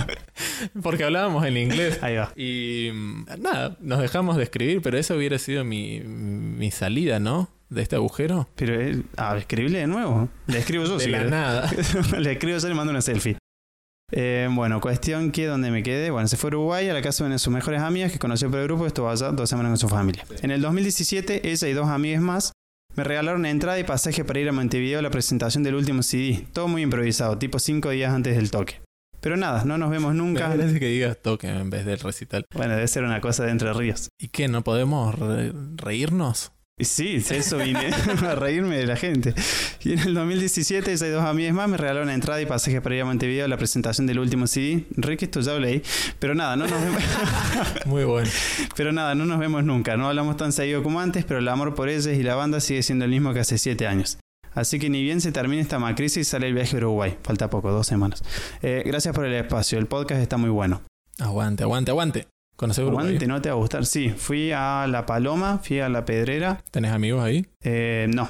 [0.83, 1.99] Porque hablábamos en inglés.
[2.03, 2.31] Ahí va.
[2.37, 7.49] Y mm, nada, nos dejamos de escribir, pero esa hubiera sido mi, mi salida, ¿no?
[7.75, 8.49] De este agujero.
[8.55, 10.29] Pero, eh, ah, escribirle de nuevo.
[10.47, 11.71] Le escribo yo De si la nada.
[12.19, 13.37] Le escribo yo y le mando una selfie.
[14.13, 17.25] Eh, bueno, cuestión que donde me quedé, bueno, se fue a Uruguay a la casa
[17.25, 19.71] de una de sus mejores amigas que conoció por el grupo, estuvo allá dos semanas
[19.71, 20.25] con su familia.
[20.43, 22.53] En el 2017, ella y dos amigas más
[22.95, 26.47] me regalaron entrada y pasaje para ir a Montevideo a la presentación del último CD.
[26.53, 28.81] Todo muy improvisado, tipo cinco días antes del toque.
[29.21, 30.49] Pero nada, no nos vemos Me nunca.
[30.49, 32.45] parece que digas toque en vez del recital.
[32.55, 34.11] Bueno, debe ser una cosa de Entre Ríos.
[34.21, 34.47] ¿Y qué?
[34.49, 36.53] ¿No podemos re- reírnos?
[36.77, 37.87] Y Sí, eso vine
[38.27, 39.33] a reírme de la gente.
[39.85, 43.03] Y en el 2017, esas dos amigas más me regalaron entrada y pasaje para ir
[43.03, 44.85] a Montevideo a la presentación del último CD.
[44.97, 45.83] Ricky, esto ya lo leí.
[46.19, 47.03] Pero nada, no nos vemos,
[47.87, 48.29] Muy bueno.
[48.77, 49.97] pero nada, no nos vemos nunca.
[49.97, 52.83] No hablamos tan seguido como antes, pero el amor por ellas y la banda sigue
[52.83, 54.19] siendo el mismo que hace siete años.
[54.53, 57.17] Así que ni bien se termine esta macrisis, sale el viaje a Uruguay.
[57.23, 58.23] Falta poco, dos semanas.
[58.63, 59.79] Eh, gracias por el espacio.
[59.79, 60.83] El podcast está muy bueno.
[61.21, 62.27] Aguante, aguante, aguante.
[62.57, 63.07] ¿Conoces Uruguay?
[63.07, 63.85] Aguante, no te va a gustar.
[63.87, 66.63] Sí, fui a La Paloma, fui a La Pedrera.
[66.71, 67.47] ¿Tenés amigos ahí?
[67.63, 68.29] Eh, no,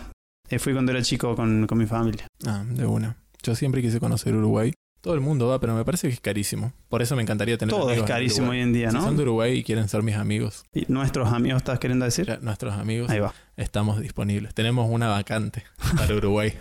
[0.48, 2.26] Eh, fui cuando era chico con, con mi familia.
[2.46, 3.16] Ah, de una.
[3.42, 4.72] Yo siempre quise conocer Uruguay.
[5.02, 6.72] Todo el mundo va, pero me parece que es carísimo.
[6.88, 9.12] Por eso me encantaría tener Todo es amigos carísimo hoy en día, Si son ¿no?
[9.12, 12.24] de Uruguay y quieren ser mis amigos, Y nuestros amigos, ¿estás queriendo decir?
[12.26, 13.34] ya nuestros amigos, Ahí va.
[13.58, 14.54] estamos disponibles.
[14.54, 15.62] Tenemos una vacante
[15.98, 16.54] para Uruguay.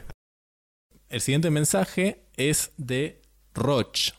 [1.07, 3.21] El siguiente mensaje es de
[3.53, 4.11] Roch.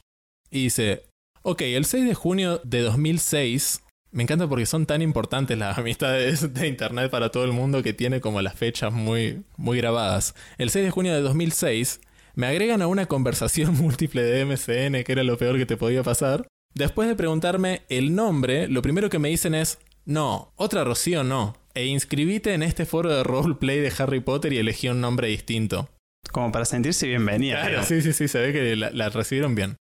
[0.50, 1.04] Y dice,
[1.44, 6.52] ok, el 6 de junio de 2006, me encanta porque son tan importantes las amistades
[6.54, 10.35] de Internet para todo el mundo que tiene como las fechas muy, muy grabadas.
[10.59, 12.00] El 6 de junio de 2006,
[12.35, 16.02] me agregan a una conversación múltiple de MCN, que era lo peor que te podía
[16.02, 16.48] pasar.
[16.74, 21.57] Después de preguntarme el nombre, lo primero que me dicen es, no, otra Rocío no.
[21.74, 25.90] E inscribite en este foro de roleplay de Harry Potter y elegí un nombre distinto.
[26.33, 27.61] Como para sentirse bienvenida.
[27.61, 29.76] Claro, sí, sí, sí, se ve que la, la recibieron bien.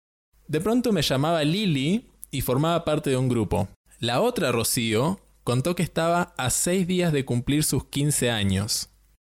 [0.47, 3.69] De pronto me llamaba Lily y formaba parte de un grupo.
[3.99, 8.89] La otra Rocío contó que estaba a 6 días de cumplir sus 15 años.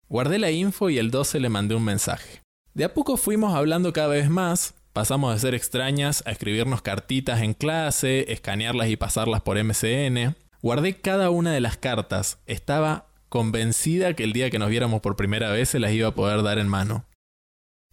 [0.08, 2.42] Guardé la info y el 12 le mandé un mensaje.
[2.74, 7.42] De a poco fuimos hablando cada vez más, pasamos de ser extrañas a escribirnos cartitas
[7.42, 10.36] en clase, escanearlas y pasarlas por MCN.
[10.62, 15.16] Guardé cada una de las cartas, estaba convencida que el día que nos viéramos por
[15.16, 17.06] primera vez se las iba a poder dar en mano.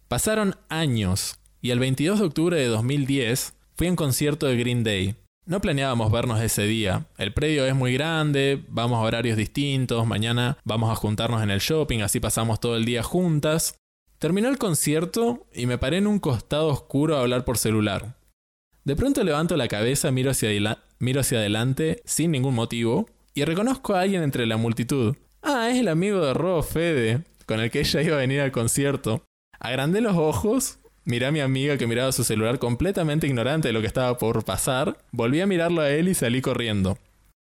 [0.07, 4.85] Pasaron años y el 22 de octubre de 2010 fui a un concierto de Green
[4.85, 5.15] Day.
[5.45, 7.07] No planeábamos vernos ese día.
[7.17, 11.59] El predio es muy grande, vamos a horarios distintos, mañana vamos a juntarnos en el
[11.59, 13.77] shopping, así pasamos todo el día juntas.
[14.17, 18.15] Terminó el concierto y me paré en un costado oscuro a hablar por celular.
[18.85, 23.93] De pronto levanto la cabeza, miro hacia, miro hacia adelante sin ningún motivo y reconozco
[23.93, 25.17] a alguien entre la multitud.
[25.41, 28.53] Ah, es el amigo de Ro, Fede, con el que ella iba a venir al
[28.53, 29.25] concierto.
[29.59, 33.79] Agrandé los ojos, miré a mi amiga que miraba su celular completamente ignorante de lo
[33.79, 36.97] que estaba por pasar, volví a mirarlo a él y salí corriendo.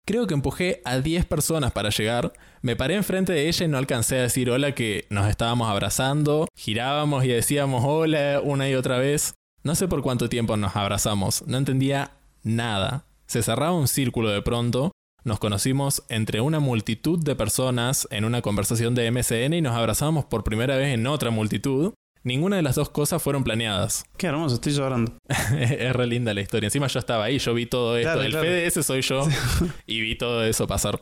[0.07, 3.79] Creo que empujé a 10 personas para llegar, me paré enfrente de ella y no
[3.79, 8.99] alcancé a decir hola que nos estábamos abrazando, girábamos y decíamos hola una y otra
[8.99, 9.33] vez.
[9.63, 12.11] No sé por cuánto tiempo nos abrazamos, no entendía
[12.43, 13.07] nada.
[13.27, 14.93] Se cerraba un círculo de pronto,
[15.25, 20.27] nos conocimos entre una multitud de personas en una conversación de MSN y nos abrazamos
[20.27, 21.95] por primera vez en otra multitud.
[22.25, 24.07] Ninguna de las dos cosas fueron planeadas.
[24.17, 25.13] Qué hermoso, estoy llorando.
[25.59, 26.67] es re linda la historia.
[26.67, 28.13] Encima yo estaba ahí, yo vi todo esto.
[28.13, 28.83] Claro, el claro.
[28.83, 29.29] Soy yo
[29.87, 31.01] y vi todo eso pasar.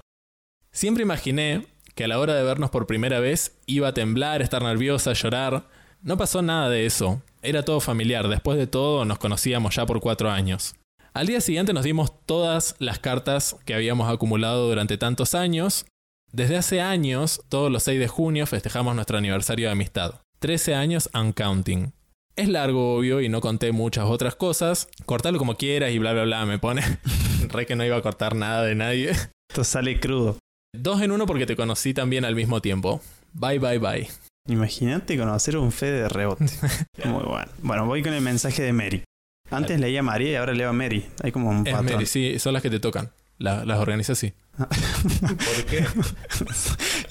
[0.73, 4.63] Siempre imaginé que a la hora de vernos por primera vez iba a temblar, estar
[4.63, 5.69] nerviosa, llorar.
[6.03, 7.23] No pasó nada de eso.
[7.43, 8.27] Era todo familiar.
[8.29, 10.75] Después de todo nos conocíamos ya por cuatro años.
[11.15, 15.85] Al día siguiente nos dimos todas las cartas que habíamos acumulado durante tantos años.
[16.33, 20.15] Desde hace años, todos los 6 de junio festejamos nuestro aniversario de amistad.
[20.43, 21.93] 13 años and counting.
[22.35, 24.89] Es largo, obvio, y no conté muchas otras cosas.
[25.07, 26.45] Cortalo como quieras y bla, bla, bla.
[26.47, 26.83] Me pone
[27.49, 29.11] re que no iba a cortar nada de nadie.
[29.49, 30.39] Esto sale crudo.
[30.75, 33.01] Dos en uno porque te conocí también al mismo tiempo.
[33.35, 34.09] Bye, bye, bye.
[34.49, 36.47] Imagínate conocer a un Fede de rebote.
[37.05, 37.53] Muy bueno.
[37.63, 39.05] Bueno, voy con el mensaje de Mary.
[39.49, 41.07] Antes leía a María y ahora leo a Mary.
[41.23, 41.93] Hay como un Es patrón.
[41.93, 43.13] Mary, sí, son las que te tocan.
[43.39, 44.33] La- las organizas así.
[44.57, 45.85] ¿Por qué?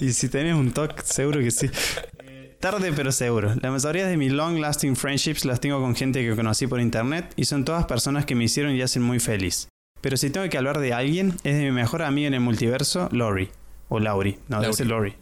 [0.00, 1.70] y si tenés un toque, seguro que sí.
[2.62, 3.56] Tarde pero seguro.
[3.60, 7.32] La mayoría de mis long lasting friendships las tengo con gente que conocí por internet
[7.34, 9.66] y son todas personas que me hicieron y hacen muy feliz.
[10.00, 13.08] Pero si tengo que hablar de alguien, es de mi mejor amiga en el multiverso,
[13.10, 13.48] Lori.
[13.88, 14.38] O Lauri.
[14.46, 14.76] No, debe Lauri.
[14.76, 15.14] ser Lori.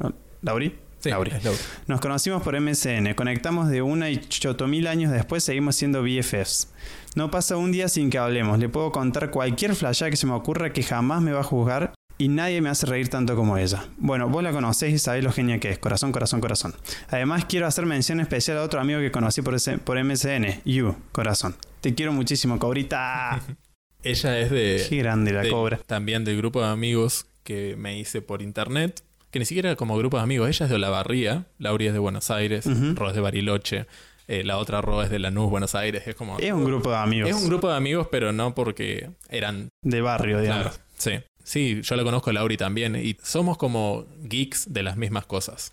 [0.42, 0.78] ¿Lauri?
[0.98, 1.30] Sí, Lauri.
[1.34, 1.58] es Lauri.
[1.86, 6.68] Nos conocimos por MSN, conectamos de una y chotomil años después seguimos siendo BFFs.
[7.14, 10.34] No pasa un día sin que hablemos, le puedo contar cualquier flash que se me
[10.34, 13.84] ocurra que jamás me va a juzgar y nadie me hace reír tanto como ella.
[13.96, 15.78] Bueno, vos la conocés y sabés lo genial que es.
[15.78, 16.74] Corazón, corazón, corazón.
[17.08, 20.60] Además, quiero hacer mención especial a otro amigo que conocí por, ese, por MSN.
[20.64, 21.56] You, corazón.
[21.80, 23.40] Te quiero muchísimo, Cobrita.
[24.02, 24.86] Ella es de.
[24.88, 25.78] Qué grande la de- cobra.
[25.86, 29.02] También del grupo de amigos que me hice por internet.
[29.30, 30.48] Que ni siquiera era como grupo de amigos.
[30.48, 31.46] Ella es de Olavarría.
[31.58, 32.66] Lauri es de Buenos Aires.
[32.96, 33.86] Ro es de Bariloche.
[34.28, 36.02] eh, la otra Ro es de Lanús, Buenos Aires.
[36.06, 36.38] Es como.
[36.38, 37.30] Es un grupo de amigos.
[37.30, 39.68] Es un grupo de amigos, pero no porque eran.
[39.82, 40.62] de barrio, digamos.
[40.64, 41.12] Claro, sí.
[41.42, 42.96] Sí, yo la conozco a Lauri también.
[42.96, 45.72] Y somos como geeks de las mismas cosas.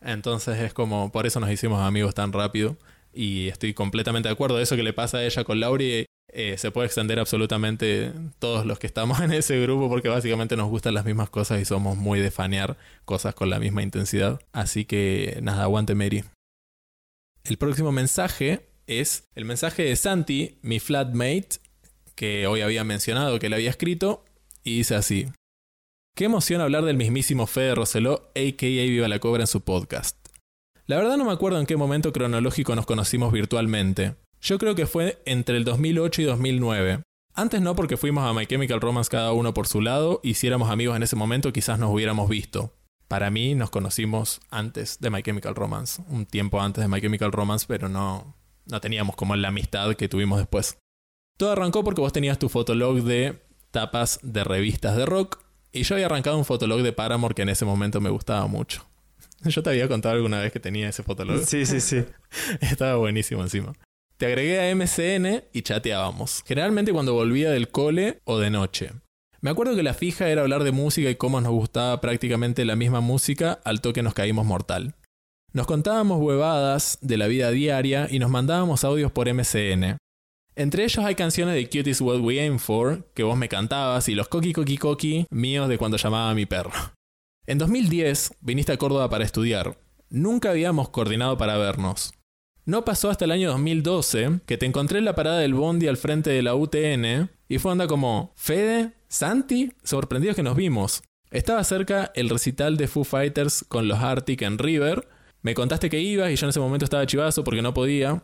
[0.00, 1.10] Entonces es como.
[1.12, 2.76] Por eso nos hicimos amigos tan rápido.
[3.12, 4.60] Y estoy completamente de acuerdo.
[4.60, 8.80] Eso que le pasa a ella con Lauri eh, se puede extender absolutamente todos los
[8.80, 12.18] que estamos en ese grupo porque básicamente nos gustan las mismas cosas y somos muy
[12.18, 14.40] de fanear cosas con la misma intensidad.
[14.52, 16.24] Así que nada, aguante Mary.
[17.44, 21.60] El próximo mensaje es el mensaje de Santi, mi flatmate,
[22.16, 24.24] que hoy había mencionado que le había escrito,
[24.64, 25.28] y dice así.
[26.16, 28.68] Qué emoción hablar del mismísimo Fede Roseló, a.k.a.
[28.68, 30.16] Viva la Cobra en su podcast.
[30.86, 34.16] La verdad no me acuerdo en qué momento cronológico nos conocimos virtualmente.
[34.40, 37.02] Yo creo que fue entre el 2008 y 2009.
[37.34, 40.46] Antes no porque fuimos a My Chemical Romance cada uno por su lado y si
[40.46, 42.74] éramos amigos en ese momento quizás nos hubiéramos visto.
[43.08, 47.32] Para mí nos conocimos antes de My Chemical Romance, un tiempo antes de My Chemical
[47.32, 50.78] Romance, pero no, no teníamos como la amistad que tuvimos después.
[51.36, 53.42] Todo arrancó porque vos tenías tu fotolog de
[53.74, 55.40] tapas de revistas de rock
[55.72, 58.86] y yo había arrancado un fotolog de Paramore que en ese momento me gustaba mucho.
[59.44, 61.44] Yo te había contado alguna vez que tenía ese fotolog.
[61.44, 62.04] Sí, sí, sí.
[62.60, 63.72] Estaba buenísimo encima.
[64.16, 66.44] Te agregué a MCN y chateábamos.
[66.46, 68.92] Generalmente cuando volvía del cole o de noche.
[69.40, 72.76] Me acuerdo que la fija era hablar de música y cómo nos gustaba prácticamente la
[72.76, 74.94] misma música al toque nos caímos mortal.
[75.52, 79.98] Nos contábamos huevadas de la vida diaria y nos mandábamos audios por MCN.
[80.56, 84.08] Entre ellos hay canciones de Cute is What We Aim For, que vos me cantabas,
[84.08, 86.70] y los coqui coqui coqui míos de cuando llamaba a mi perro.
[87.46, 89.76] En 2010 viniste a Córdoba para estudiar.
[90.10, 92.14] Nunca habíamos coordinado para vernos.
[92.66, 95.96] No pasó hasta el año 2012 que te encontré en la parada del Bondi al
[95.96, 101.02] frente de la UTN y fue onda como, Fede, Santi, sorprendidos que nos vimos.
[101.30, 105.08] Estaba cerca el recital de Foo Fighters con los Arctic en River.
[105.42, 108.22] Me contaste que ibas y yo en ese momento estaba chivazo porque no podía.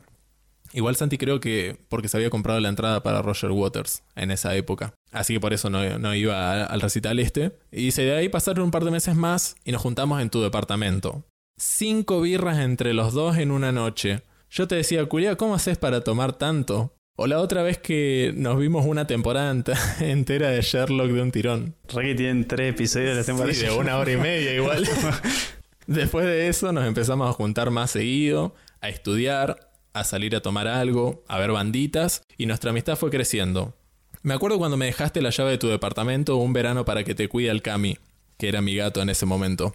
[0.73, 4.55] Igual Santi creo que porque se había comprado la entrada para Roger Waters en esa
[4.55, 4.95] época.
[5.11, 7.53] Así que por eso no, no iba a- al recital este.
[7.73, 10.41] Y dice, de ahí pasaron un par de meses más y nos juntamos en tu
[10.43, 11.25] departamento.
[11.59, 14.23] Cinco birras entre los dos en una noche.
[14.51, 16.95] Yo te decía, Curia, ¿cómo haces para tomar tanto?
[17.17, 21.31] O la otra vez que nos vimos una temporada ent- entera de Sherlock de un
[21.33, 21.75] tirón.
[21.89, 23.53] Re que tienen tres episodios de la temporada.
[23.55, 24.89] Sí, de una hora y media igual.
[25.87, 30.69] Después de eso nos empezamos a juntar más seguido, a estudiar, a salir a tomar
[30.69, 33.75] algo, a ver banditas, y nuestra amistad fue creciendo.
[34.23, 37.29] Me acuerdo cuando me dejaste la llave de tu departamento un verano para que te
[37.29, 37.99] cuide al Cami,
[38.37, 39.75] que era mi gato en ese momento.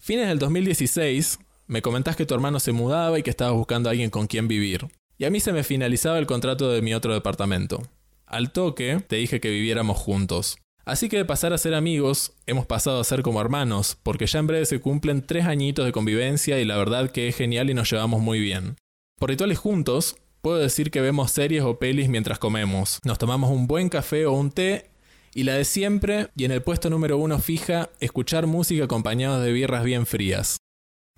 [0.00, 3.92] Fines del 2016, me comentás que tu hermano se mudaba y que estabas buscando a
[3.92, 4.88] alguien con quien vivir.
[5.18, 7.82] Y a mí se me finalizaba el contrato de mi otro departamento.
[8.26, 10.58] Al toque, te dije que viviéramos juntos.
[10.84, 14.38] Así que de pasar a ser amigos, hemos pasado a ser como hermanos, porque ya
[14.38, 17.74] en breve se cumplen tres añitos de convivencia y la verdad que es genial y
[17.74, 18.76] nos llevamos muy bien.
[19.18, 23.00] Por rituales juntos, puedo decir que vemos series o pelis mientras comemos.
[23.04, 24.90] Nos tomamos un buen café o un té
[25.34, 29.52] y la de siempre, y en el puesto número uno fija, escuchar música acompañados de
[29.52, 30.58] birras bien frías.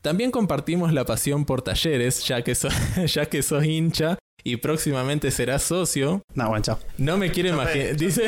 [0.00, 2.68] También compartimos la pasión por talleres, ya que, so-
[3.06, 6.22] ya que sos hincha y próximamente serás socio.
[6.34, 6.78] No, bueno, chao.
[6.98, 7.96] No me quiero imaginar.
[7.96, 8.26] Dice.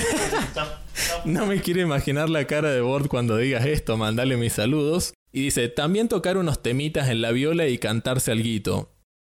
[1.24, 5.14] no me quiero imaginar la cara de Bord cuando digas esto, mandale mis saludos.
[5.32, 8.90] Y dice: también tocar unos temitas en la viola y cantarse alguito.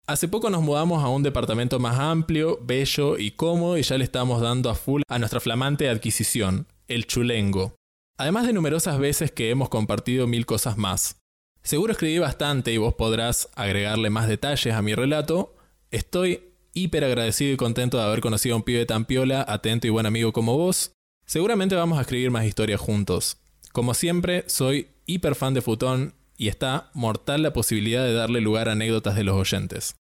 [0.09, 4.03] Hace poco nos mudamos a un departamento más amplio, bello y cómodo y ya le
[4.03, 7.75] estamos dando a full a nuestra flamante adquisición, el chulengo.
[8.17, 11.19] Además de numerosas veces que hemos compartido mil cosas más.
[11.61, 15.55] Seguro escribí bastante y vos podrás agregarle más detalles a mi relato.
[15.91, 16.41] Estoy
[16.73, 20.07] hiper agradecido y contento de haber conocido a un pibe tan piola, atento y buen
[20.07, 20.91] amigo como vos.
[21.27, 23.37] Seguramente vamos a escribir más historias juntos.
[23.73, 28.69] Como siempre, soy hiper fan de Futón y está mortal la posibilidad de darle lugar
[28.69, 29.98] a anécdotas de los oyentes.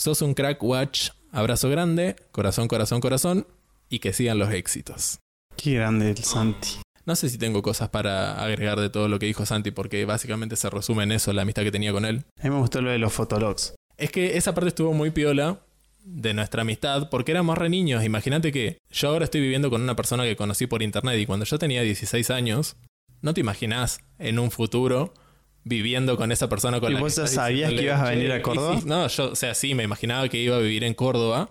[0.00, 3.46] Sos un crack watch, abrazo grande, corazón, corazón, corazón
[3.90, 5.18] y que sigan los éxitos.
[5.58, 6.80] Qué grande el Santi.
[7.04, 10.56] No sé si tengo cosas para agregar de todo lo que dijo Santi porque básicamente
[10.56, 12.24] se resume en eso la amistad que tenía con él.
[12.38, 13.74] A mí me gustó lo de los fotologs.
[13.98, 15.60] Es que esa parte estuvo muy piola
[16.02, 18.02] de nuestra amistad porque éramos re niños.
[18.02, 21.44] Imagínate que yo ahora estoy viviendo con una persona que conocí por internet y cuando
[21.44, 22.76] yo tenía 16 años,
[23.20, 25.12] no te imaginás en un futuro
[25.64, 28.42] viviendo con esa persona con ¿Y la vos ya sabías que ibas a venir a
[28.42, 28.80] Córdoba?
[28.80, 31.50] sí, no, yo, o sea, sí, me imaginaba que iba a vivir en Córdoba,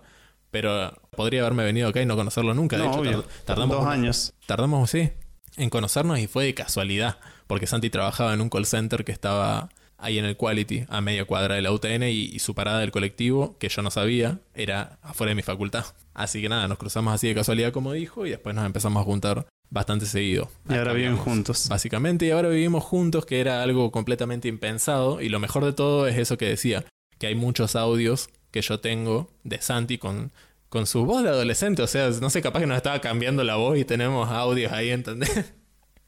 [0.50, 2.76] pero podría haberme venido acá y no conocerlo nunca.
[2.76, 3.24] De hecho, obvio.
[3.44, 4.34] tardamos Dos años.
[4.46, 5.10] Tardamos, sí.
[5.56, 9.68] en conocernos y fue de casualidad, porque Santi trabajaba en un call center que estaba
[10.00, 13.56] ahí en el Quality, a media cuadra de la UTN, y, su parada del colectivo,
[13.58, 15.84] que yo no sabía, era afuera de mi facultad.
[16.14, 19.04] Así que nada, nos cruzamos así de casualidad, como dijo, y después nos empezamos a
[19.04, 20.50] juntar bastante seguido.
[20.68, 21.68] Y ahora viven juntos.
[21.68, 26.06] Básicamente, y ahora vivimos juntos, que era algo completamente impensado, y lo mejor de todo
[26.06, 26.84] es eso que decía,
[27.18, 30.32] que hay muchos audios que yo tengo de Santi con
[30.70, 31.82] con su voz de adolescente.
[31.82, 34.90] O sea, no sé, capaz que nos estaba cambiando la voz y tenemos audios ahí,
[34.90, 35.52] ¿entendés?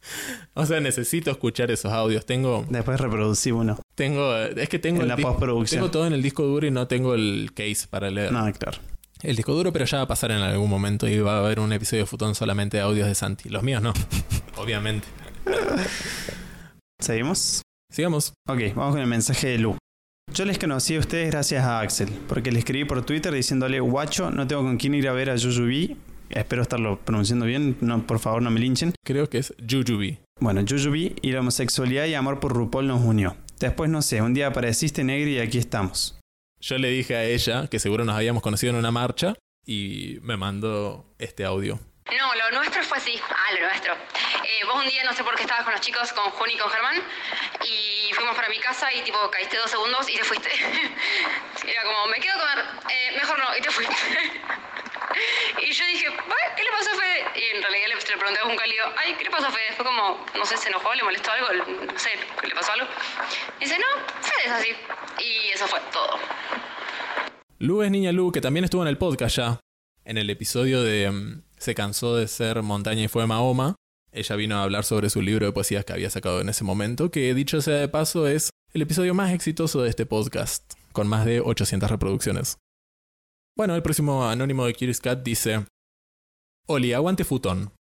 [0.54, 2.24] o sea, necesito escuchar esos audios.
[2.24, 2.64] Tengo.
[2.70, 3.78] Después reproducí uno.
[3.94, 4.34] Tengo.
[4.36, 5.02] Es que tengo.
[5.02, 5.80] En la postproducción.
[5.80, 8.32] Tengo todo en el disco duro y no tengo el case para leer.
[8.32, 8.78] No, claro.
[9.22, 11.60] El disco duro, pero ya va a pasar en algún momento y va a haber
[11.60, 13.48] un episodio de Futón solamente de audios de Santi.
[13.48, 13.92] Los míos no,
[14.56, 15.06] obviamente.
[17.00, 17.62] ¿Seguimos?
[17.92, 18.32] Sigamos.
[18.48, 19.76] Ok, vamos con el mensaje de Lu.
[20.34, 24.30] Yo les conocí a ustedes gracias a Axel, porque le escribí por Twitter diciéndole, guacho,
[24.30, 25.96] no tengo con quién ir a ver a Jujubi.
[26.30, 28.92] Espero estarlo pronunciando bien, no, por favor no me linchen.
[29.04, 30.18] Creo que es Jujubi.
[30.40, 33.36] Bueno, Jujubi y la homosexualidad y amor por RuPaul nos unió.
[33.60, 36.18] Después, no sé, un día apareciste negro y aquí estamos.
[36.62, 39.34] Yo le dije a ella que seguro nos habíamos conocido en una marcha
[39.66, 41.80] y me mandó este audio.
[42.06, 43.20] No, lo nuestro fue así.
[43.28, 43.94] Ah, lo nuestro.
[43.94, 46.58] Eh, vos un día, no sé por qué estabas con los chicos, con Juni y
[46.58, 47.02] con Germán,
[47.64, 50.50] y fuimos para mi casa y tipo caíste dos segundos y te fuiste.
[51.66, 53.96] Era como, me quedo a comer, eh, mejor no, y te fuiste.
[55.62, 56.07] y yo dije,
[56.57, 57.40] ¿qué le pasó a Fede?
[57.40, 59.72] Y en realidad le, pregunté a un cálido, ay, ¿qué le pasó a Fede?
[59.76, 62.86] Fue como, no sé, se enojó, le molestó algo, no sé, ¿qué le pasó algo?
[63.59, 63.86] Y dice, no,
[64.22, 64.68] Fede es así.
[65.24, 66.18] Y eso fue todo.
[67.59, 69.61] Lu es niña Lu, que también estuvo en el podcast ya.
[70.05, 73.76] En el episodio de mm, Se cansó de ser montaña y fue Mahoma.
[74.11, 77.11] Ella vino a hablar sobre su libro de poesías que había sacado en ese momento,
[77.11, 81.24] que dicho sea de paso es el episodio más exitoso de este podcast, con más
[81.24, 82.59] de 800 reproducciones.
[83.57, 85.64] Bueno, el próximo anónimo de Curious Cat dice:
[86.66, 87.72] Oli, aguante futón.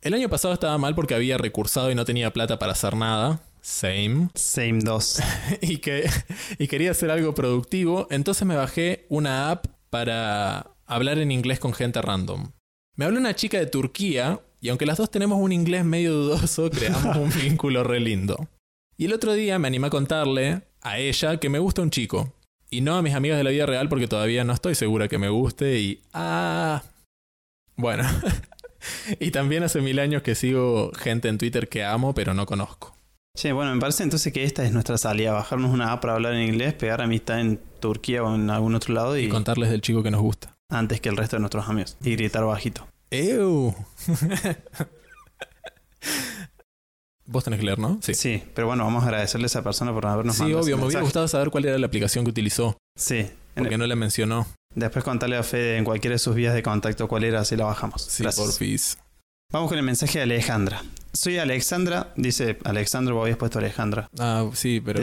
[0.00, 3.40] El año pasado estaba mal porque había recursado y no tenía plata para hacer nada.
[3.60, 4.28] Same.
[4.34, 5.20] Same 2.
[5.62, 6.10] y, que,
[6.58, 11.72] y quería hacer algo productivo, entonces me bajé una app para hablar en inglés con
[11.72, 12.50] gente random.
[12.96, 16.70] Me habló una chica de Turquía y aunque las dos tenemos un inglés medio dudoso,
[16.72, 18.48] creamos un vínculo re lindo.
[18.96, 22.32] Y el otro día me animé a contarle a ella que me gusta un chico.
[22.74, 25.16] Y no a mis amigas de la vida real porque todavía no estoy segura que
[25.16, 26.00] me guste y...
[26.12, 26.82] Ah...
[27.76, 28.02] Bueno.
[29.20, 32.96] y también hace mil años que sigo gente en Twitter que amo pero no conozco.
[33.36, 36.34] Sí, bueno, me parece entonces que esta es nuestra salida, bajarnos una app para hablar
[36.34, 39.80] en inglés, pegar amistad en Turquía o en algún otro lado y, y contarles del
[39.80, 40.52] chico que nos gusta.
[40.68, 41.96] Antes que el resto de nuestros amigos.
[42.02, 42.88] Y gritar bajito.
[47.26, 47.98] Vos tenés que leer, ¿no?
[48.02, 48.14] Sí.
[48.14, 51.00] Sí, pero bueno, vamos a agradecerle a esa persona por habernos Sí, obvio, me hubiera
[51.02, 52.76] gustado saber cuál era la aplicación que utilizó.
[52.98, 53.30] Sí.
[53.54, 54.46] Porque no la mencionó.
[54.74, 57.64] Después contarle a Fede en cualquiera de sus vías de contacto cuál era, así la
[57.64, 58.02] bajamos.
[58.02, 58.98] Sí, porfis.
[59.52, 60.82] Vamos con el mensaje de Alejandra.
[61.12, 64.08] Soy Alexandra, dice Alexandra, vos habías puesto Alejandra.
[64.18, 65.00] Ah, sí, pero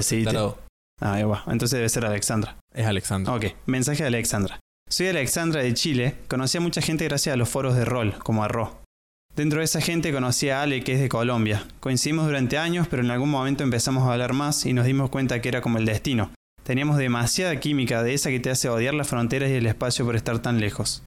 [1.00, 1.44] Ah, ahí va.
[1.48, 2.58] Entonces debe ser Alexandra.
[2.74, 3.34] Es Alexandra.
[3.34, 4.60] Ok, mensaje de Alexandra.
[4.90, 6.16] Soy Alexandra de Chile.
[6.28, 8.81] Conocí a mucha gente gracias a los foros de rol, como Arro.
[9.36, 11.66] Dentro de esa gente conocí a Ale, que es de Colombia.
[11.80, 15.42] Coincidimos durante años, pero en algún momento empezamos a hablar más y nos dimos cuenta
[15.42, 16.32] que era como el destino.
[16.64, 20.18] Teníamos demasiada química de esa que te hace odiar las fronteras y el espacio por
[20.18, 21.04] estar tan lejos.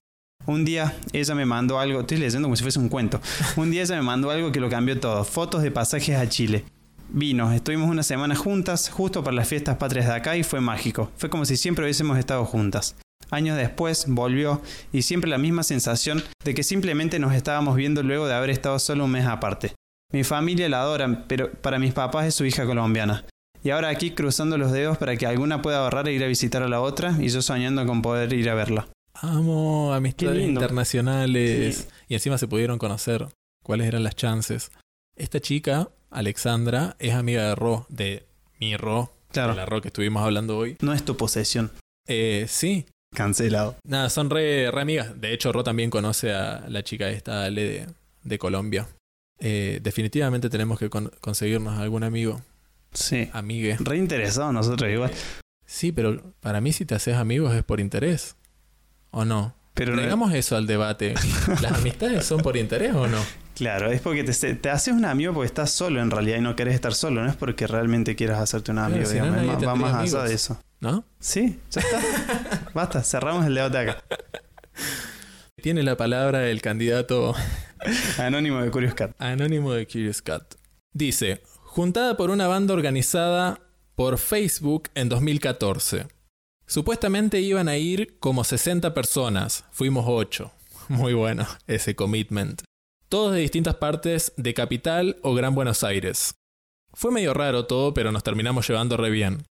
[0.47, 3.21] Un día ella me mandó algo, estoy leyendo como si fuese un cuento.
[3.57, 6.65] Un día ella me mandó algo que lo cambió todo, fotos de pasajes a Chile.
[7.11, 11.11] Vino, estuvimos una semana juntas, justo para las fiestas patrias de acá y fue mágico.
[11.19, 12.97] Fue como si siempre hubiésemos estado juntas.
[13.31, 14.61] Años después volvió
[14.93, 18.79] y siempre la misma sensación de que simplemente nos estábamos viendo luego de haber estado
[18.79, 19.75] solo un mes aparte.
[20.13, 23.25] Mi familia la adora, pero para mis papás es su hija colombiana.
[23.63, 26.63] Y ahora aquí cruzando los dedos para que alguna pueda ahorrar e ir a visitar
[26.63, 28.89] a la otra y yo soñando con poder ir a verla.
[29.15, 31.89] Amo amistades internacionales.
[32.09, 33.29] Y encima se pudieron conocer.
[33.63, 34.71] ¿Cuáles eran las chances?
[35.17, 38.27] Esta chica, Alexandra, es amiga de Ro, de
[38.61, 39.53] mi Ro, claro.
[39.53, 40.77] de la Ro que estuvimos hablando hoy.
[40.81, 41.73] No es tu posesión.
[42.07, 42.85] Eh, sí,
[43.15, 43.77] Cancelado.
[43.87, 45.21] Nada, son re, amigas.
[45.21, 47.87] De hecho, Ro también conoce a la chica esta, Ale,
[48.23, 48.89] de, Colombia.
[49.39, 52.43] Eh, definitivamente tenemos que conseguirnos algún amigo.
[52.93, 53.31] Sí.
[53.33, 53.77] Amigue.
[53.81, 55.11] Re interesado nosotros igual.
[55.67, 58.37] Sí, pero para mí si te haces amigos es por interés.
[59.11, 59.55] ¿O no?
[59.75, 61.15] Pero Digamos eso al debate.
[61.61, 63.19] ¿Las amistades son por interés o no?
[63.55, 66.75] Claro, es porque te, haces un amigo porque estás solo en realidad y no querés
[66.75, 70.35] estar solo, no es porque realmente quieras hacerte un amigo, digamos, va más allá de
[70.35, 70.59] eso.
[70.85, 71.07] ¿No?
[71.19, 72.71] Sí, ya está.
[72.75, 74.05] Basta, cerramos el debate acá.
[75.57, 77.35] Tiene la palabra el candidato
[78.19, 79.17] anónimo de Curious Cat.
[79.19, 80.57] Anónimo de Curious Cat.
[80.93, 83.61] Dice, juntada por una banda organizada
[83.95, 86.07] por Facebook en 2014.
[86.67, 90.53] Supuestamente iban a ir como 60 personas, fuimos 8.
[90.89, 92.61] Muy bueno ese commitment.
[93.09, 96.35] todos de distintas partes de Capital o Gran Buenos Aires.
[96.93, 99.45] Fue medio raro todo, pero nos terminamos llevando re bien.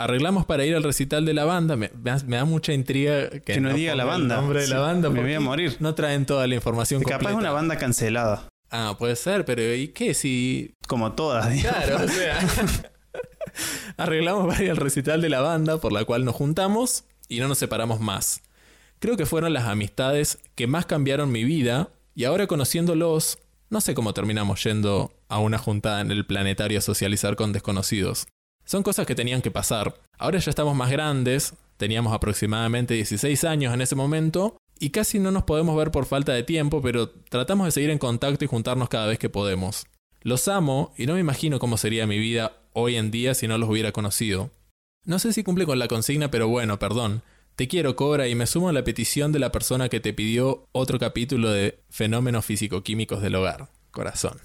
[0.00, 1.76] Arreglamos para ir al recital de la banda.
[1.76, 1.90] Me,
[2.26, 4.36] me da- mucha intriga que, Que no diga la ponga el banda.
[4.36, 5.10] nombre de la Sí, banda.
[5.10, 5.76] me voy a morir.
[5.80, 7.32] No traen toda la información Capaz completa.
[7.32, 8.48] es una banda cancelada.
[8.70, 11.84] Ah, puede ser, pero ¿y qué si Como todas, digamos.
[11.84, 12.38] Claro, o sea.
[13.96, 17.48] Arreglamos para ir al recital de la banda por la cual nos juntamos y no
[17.48, 18.42] nos separamos más.
[19.00, 23.38] Creo que fueron las amistades que más cambiaron mi vida y ahora conociéndolos,
[23.70, 28.26] no sé cómo terminamos yendo a una juntada en el planetario a socializar con desconocidos.
[28.70, 30.00] Son cosas que tenían que pasar.
[30.16, 35.32] Ahora ya estamos más grandes, teníamos aproximadamente 16 años en ese momento y casi no
[35.32, 38.88] nos podemos ver por falta de tiempo, pero tratamos de seguir en contacto y juntarnos
[38.88, 39.86] cada vez que podemos.
[40.22, 43.58] Los amo y no me imagino cómo sería mi vida hoy en día si no
[43.58, 44.52] los hubiera conocido.
[45.04, 47.22] No sé si cumple con la consigna, pero bueno, perdón.
[47.56, 50.68] Te quiero, Cobra, y me sumo a la petición de la persona que te pidió
[50.70, 53.68] otro capítulo de Fenómenos Físico-Químicos del Hogar.
[53.90, 54.38] Corazón.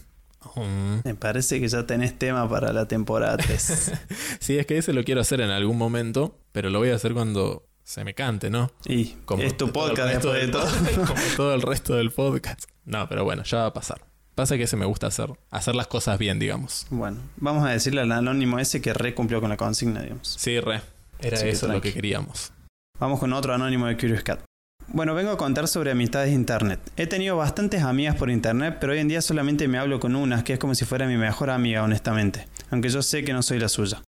[1.04, 3.92] Me parece que ya tenés tema para la temporada 3.
[4.40, 7.14] Sí, es que ese lo quiero hacer en algún momento, pero lo voy a hacer
[7.14, 8.72] cuando se me cante, ¿no?
[8.86, 10.68] y Como es tu podcast después de todo.
[10.96, 12.64] Como todo el resto del podcast.
[12.86, 14.02] No, pero bueno, ya va a pasar.
[14.36, 15.32] Pasa que ese me gusta hacer.
[15.50, 16.88] Hacer las cosas bien, digamos.
[16.90, 20.36] Bueno, vamos a decirle al anónimo ese que re cumplió con la consigna, digamos.
[20.38, 20.82] Sí, re.
[21.20, 22.52] Era Así que eso lo que queríamos.
[23.00, 24.42] Vamos con otro anónimo de Curious Cat.
[24.88, 26.80] Bueno, vengo a contar sobre amistades de internet.
[26.96, 30.44] He tenido bastantes amigas por internet, pero hoy en día solamente me hablo con unas,
[30.44, 32.48] que es como si fuera mi mejor amiga, honestamente.
[32.70, 34.02] Aunque yo sé que no soy la suya.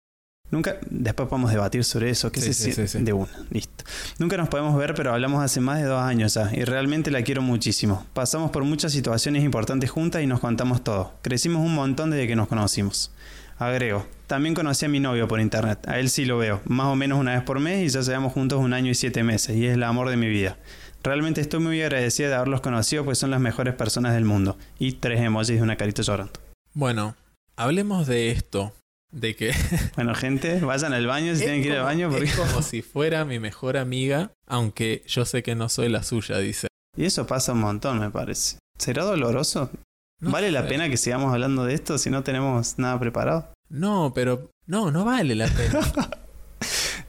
[0.49, 2.99] Nunca, después podemos debatir sobre eso, que Sí, se sí, sí.
[3.03, 3.83] de una, listo.
[4.17, 7.21] Nunca nos podemos ver, pero hablamos hace más de dos años ya, y realmente la
[7.23, 8.05] quiero muchísimo.
[8.13, 11.11] Pasamos por muchas situaciones importantes juntas y nos contamos todo.
[11.21, 13.11] Crecimos un montón desde que nos conocimos.
[13.57, 16.95] Agrego, también conocí a mi novio por internet, a él sí lo veo, más o
[16.95, 19.65] menos una vez por mes y ya llevamos juntos un año y siete meses, y
[19.65, 20.57] es el amor de mi vida.
[21.03, 24.57] Realmente estoy muy agradecida de haberlos conocido, pues son las mejores personas del mundo.
[24.77, 26.33] Y tres emojis de una carita llorando.
[26.73, 27.15] Bueno,
[27.55, 28.73] hablemos de esto.
[29.09, 29.53] De que
[29.95, 32.09] Bueno, gente, vayan al baño si Es tienen que ir al baño.
[32.09, 32.25] Porque...
[32.25, 36.39] Es como si fuera mi mejor amiga, aunque yo sé que no soy la suya,
[36.39, 36.67] dice.
[36.97, 38.57] Y eso pasa un montón, me parece.
[38.77, 39.71] ¿Será doloroso?
[40.19, 43.53] No ¿Vale la pena que sigamos hablando de esto si no tenemos nada preparado?
[43.69, 45.79] No, pero no, no vale la pena.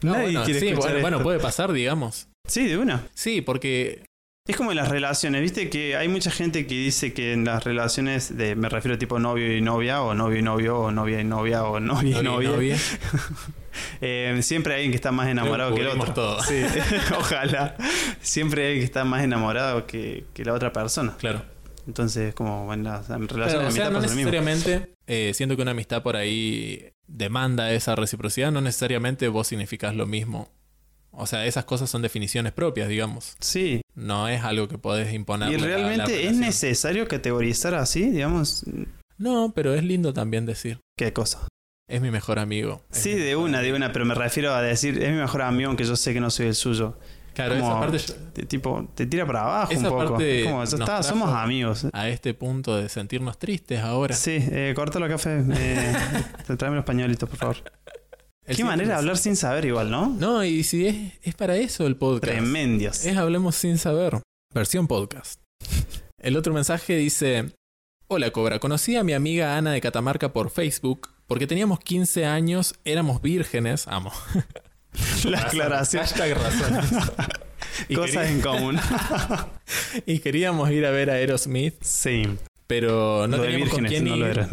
[0.01, 2.29] No, Nadie bueno, quiere sí, bueno, puede pasar, digamos.
[2.47, 3.03] Sí, de una.
[3.15, 4.05] Sí, porque
[4.47, 7.65] Es como en las relaciones, viste que hay mucha gente que dice que en las
[7.65, 11.21] relaciones de, me refiero a tipo novio y novia, o novio y novio, o novia
[11.21, 12.77] y novia, o novia y novia.
[14.01, 16.13] Eh, siempre hay alguien que está más enamorado que el otro.
[16.13, 16.43] todo.
[16.43, 16.63] Sí,
[17.17, 17.77] ojalá.
[18.21, 21.15] Siempre hay alguien que está más enamorado que, que la otra persona.
[21.19, 21.43] Claro.
[21.89, 24.31] Entonces, como en las relaciones Claro, de o sea, amistad no pasa lo mismo.
[24.31, 29.97] necesariamente, eh, siento que una amistad por ahí demanda esa reciprocidad, no necesariamente vos significás
[29.97, 30.51] lo mismo.
[31.11, 33.37] O sea, esas cosas son definiciones propias, digamos.
[33.41, 35.51] Sí, No es algo que podés imponer.
[35.51, 38.65] y realmente es necesario categorizar así, digamos,
[39.17, 40.79] No, pero es lindo también decir.
[40.97, 41.49] qué cosa.
[41.89, 42.83] Es mi mejor amigo.
[42.93, 45.17] Es Sí, mi de mejor una, de una, pero me refiero a decir, es mi
[45.17, 46.99] mejor amigo aunque yo sé que no soy el suyo.
[47.47, 50.11] Claro, como- esa parte Te, tipo, te tira para abajo Esa un poco.
[50.15, 51.87] parte Como, nos está, somos amigos.
[51.93, 54.15] a este punto de sentirnos tristes ahora.
[54.15, 55.45] Sí, eh, córtalo café.
[55.53, 55.93] Eh,
[56.47, 57.57] te tráeme los pañuelitos, por favor.
[58.47, 60.09] El Qué manera de hablar sin saber igual, ¿no?
[60.09, 62.25] No, y si es, es para eso el podcast.
[62.33, 63.05] Tremendios.
[63.05, 64.21] Es Hablemos sin saber.
[64.55, 65.41] Versión podcast.
[66.21, 67.53] El otro mensaje dice:
[68.09, 72.75] Hola Cobra, conocí a mi amiga Ana de Catamarca por Facebook porque teníamos 15 años,
[72.87, 73.87] éramos vírgenes.
[73.87, 74.11] Amo.
[75.25, 76.05] La aclaración.
[76.05, 76.37] Hashtag.
[77.89, 78.77] Y, Cosas en común.
[80.07, 82.25] y queríamos ir a ver a Aerosmith, sí.
[82.67, 84.49] pero no Lo teníamos con quién no ir.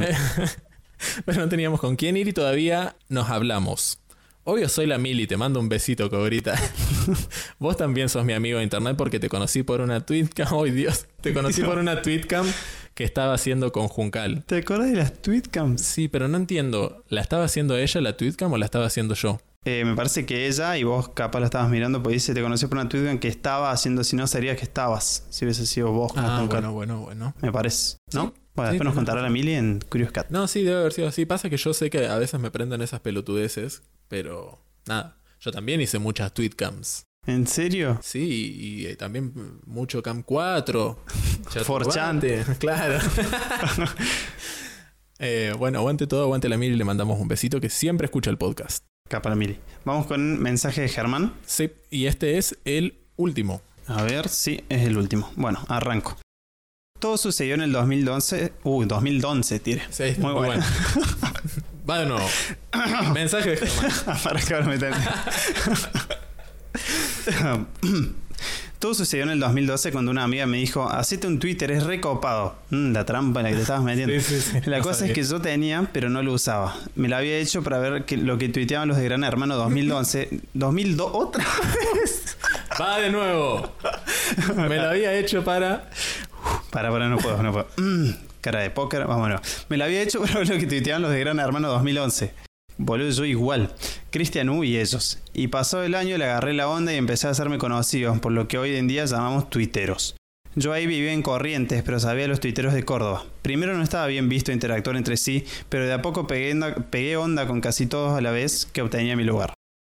[1.26, 4.00] pero no teníamos con quién ir y todavía nos hablamos.
[4.44, 6.54] Obvio soy la Mili, te mando un besito, cobrita.
[7.58, 10.48] Vos también sos mi amigo de internet porque te conocí por una tweetcam.
[10.54, 11.08] ¡Ay, Dios!
[11.22, 12.46] Te conocí por una tweetcam
[12.94, 14.44] que estaba haciendo con Juncal.
[14.46, 15.82] ¿Te acuerdas de las tweetcams?
[15.82, 17.04] Sí, pero no entiendo.
[17.10, 19.40] ¿La estaba haciendo ella la tweetcam o la estaba haciendo yo?
[19.68, 22.68] Eh, me parece que ella y vos capaz la estabas mirando porque dice te conocí
[22.68, 25.26] por una tweetcam que estaba haciendo, si no sería que estabas.
[25.32, 27.34] Si hubiese sido vos Ah, bueno, bueno, bueno.
[27.42, 27.98] Me parece.
[28.14, 28.28] ¿no?
[28.28, 28.42] Sí.
[28.54, 29.30] Bueno, Sí, después nos contará la.
[29.30, 30.28] Mili en Curious Cat.
[30.30, 31.26] No, sí, debe haber sido así.
[31.26, 35.18] Pasa que yo sé que a veces me prenden esas pelotudeces, pero nada.
[35.42, 37.04] Yo también hice muchas tweetcams.
[37.26, 38.00] ¿En serio?
[38.04, 39.34] Sí, y, eh, también
[39.66, 41.00] mucho Cam 4.
[41.06, 41.50] 4chan.
[41.50, 43.00] Chaturbante, Claro.
[45.18, 48.30] Eh, bueno, aguante todo, aguante la Mili y le mandamos un besito que siempre escucha
[48.30, 48.84] el podcast.
[49.08, 49.60] Capa la Mili.
[49.84, 51.32] Vamos con un mensaje de Germán.
[51.46, 53.62] Sí, y este es el último.
[53.86, 55.32] A ver si es el último.
[55.36, 56.18] Bueno, arranco.
[57.00, 58.54] Todo sucedió en el 2011.
[58.64, 59.84] Uy, 2011, tire.
[59.92, 60.64] Sí, Muy bueno.
[61.90, 62.28] Va de nuevo.
[63.14, 63.92] Mensaje de Germán.
[64.24, 64.80] Para que ahora me.
[68.86, 72.56] todo sucedió en el 2012 cuando una amiga me dijo, hacete un Twitter, es recopado.
[72.70, 74.14] Mm, la trampa en la que te estabas metiendo.
[74.20, 74.70] Sí, sí, sí.
[74.70, 75.14] La No cosa sabía.
[75.14, 76.78] es que yo tenía, pero no lo usaba.
[76.94, 80.42] Me lo había hecho para ver que, lo que tuiteaban los de Gran Hermano 2011.
[80.54, 81.44] 2002, otra
[81.96, 82.38] vez.
[82.80, 83.72] Va de nuevo.
[84.56, 85.90] Me lo había hecho para.
[86.70, 87.68] Para, para, no puedo, no puedo.
[87.78, 88.12] Mm,
[88.42, 89.42] cara de póker, vámonos.
[89.68, 92.34] Me lo había hecho para ver lo que tuiteaban los de Gran Hermano 2011.
[92.78, 93.74] Boludo, yo igual.
[94.16, 95.20] Cristian U y ellos.
[95.34, 98.48] Y pasó el año, le agarré la onda y empecé a hacerme conocido, por lo
[98.48, 100.16] que hoy en día llamamos tuiteros.
[100.56, 103.26] Yo ahí vivía en Corrientes, pero sabía los tuiteros de Córdoba.
[103.42, 106.56] Primero no estaba bien visto interactuar entre sí, pero de a poco pegué
[106.90, 109.54] pegué onda con casi todos a la vez que obtenía mi lugar.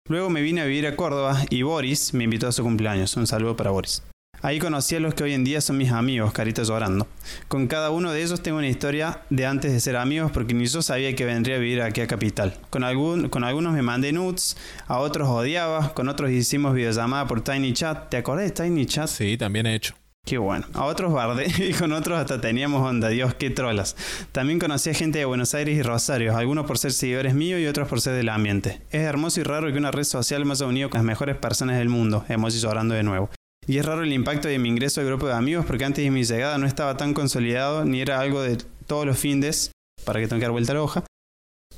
[0.09, 3.19] Luego me vine a vivir a Córdoba y Boris me invitó a su cumpleaños.
[3.19, 4.03] Un saludo para Boris.
[4.43, 7.07] Ahí conocí a los que hoy en día son mis amigos, carita llorando.
[7.49, 10.67] Con cada uno de ellos tengo una historia de antes de ser amigos porque ni
[10.67, 12.59] yo sabía que vendría a vivir aquí a Capital.
[12.71, 14.57] Con, algún, con algunos me mandé nudes,
[14.87, 18.11] a otros odiaba, con otros hicimos videollamada por Tiny Chat.
[18.11, 19.09] ¿Te acordás de Tiny Chat?
[19.09, 19.95] Sí, también he hecho.
[20.27, 20.67] Qué bueno.
[20.75, 23.09] A otros bardé y con otros hasta teníamos onda.
[23.09, 23.95] Dios, qué trolas.
[24.33, 27.67] También conocí a gente de Buenos Aires y Rosario, algunos por ser seguidores míos y
[27.67, 28.83] otros por ser del ambiente.
[28.91, 31.79] Es hermoso y raro que una red social me haya unido con las mejores personas
[31.79, 32.25] del mundo.
[32.29, 33.31] Emoji llorando de nuevo.
[33.67, 36.11] Y es raro el impacto de mi ingreso al grupo de amigos porque antes de
[36.11, 39.73] mi llegada no estaba tan consolidado ni era algo de todos los findes,
[40.05, 41.05] para que tenga que dar vuelta a la hoja,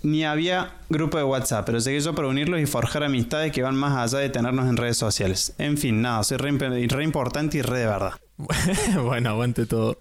[0.02, 3.74] ni había grupo de WhatsApp, pero llegué yo para unirlos y forjar amistades que van
[3.74, 5.54] más allá de tenernos en redes sociales.
[5.58, 8.12] En fin, nada, soy re, imp- re importante y re de verdad.
[9.04, 9.98] bueno, aguante todo.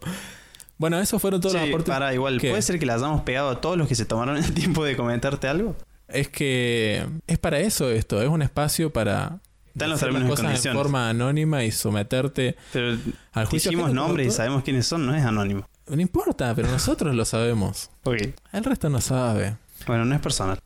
[0.78, 1.92] Bueno, esos fueron todos los aportes.
[1.92, 2.50] para igual, ¿Qué?
[2.50, 4.96] ¿puede ser que le hayamos pegado a todos los que se tomaron el tiempo de
[4.96, 5.76] comentarte algo?
[6.08, 9.40] Es que es para eso esto, es un espacio para
[9.78, 10.82] Están los términos y cosas en condiciones.
[10.82, 12.98] forma anónima y someterte Pero
[13.34, 13.70] al juicio.
[13.72, 15.68] dijimos nombres y sabemos quiénes son, no es anónimo.
[15.88, 17.90] No importa, pero nosotros lo sabemos.
[18.04, 18.18] Ok.
[18.52, 19.56] El resto no sabe.
[19.86, 20.60] Bueno, no es personal.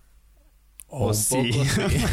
[0.88, 1.52] O sí.
[1.52, 1.98] poco sí.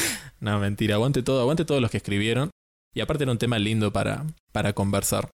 [0.40, 0.96] no, mentira.
[0.96, 2.50] Aguante todo, aguante todos los que escribieron.
[2.94, 5.30] Y aparte era un tema lindo para, para conversar.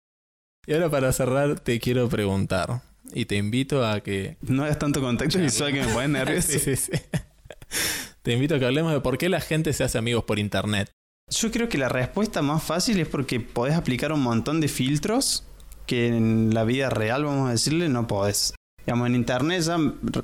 [0.67, 2.83] Y ahora para cerrar te quiero preguntar.
[3.13, 4.37] Y te invito a que...
[4.43, 6.53] No es tanto contacto visual que me pone nervioso.
[6.53, 6.93] sí, sí, sí.
[8.23, 10.91] Te invito a que hablemos de por qué la gente se hace amigos por internet.
[11.31, 15.45] Yo creo que la respuesta más fácil es porque podés aplicar un montón de filtros
[15.87, 18.55] que en la vida real, vamos a decirle, no podés.
[18.87, 19.77] Digamos, en internet ya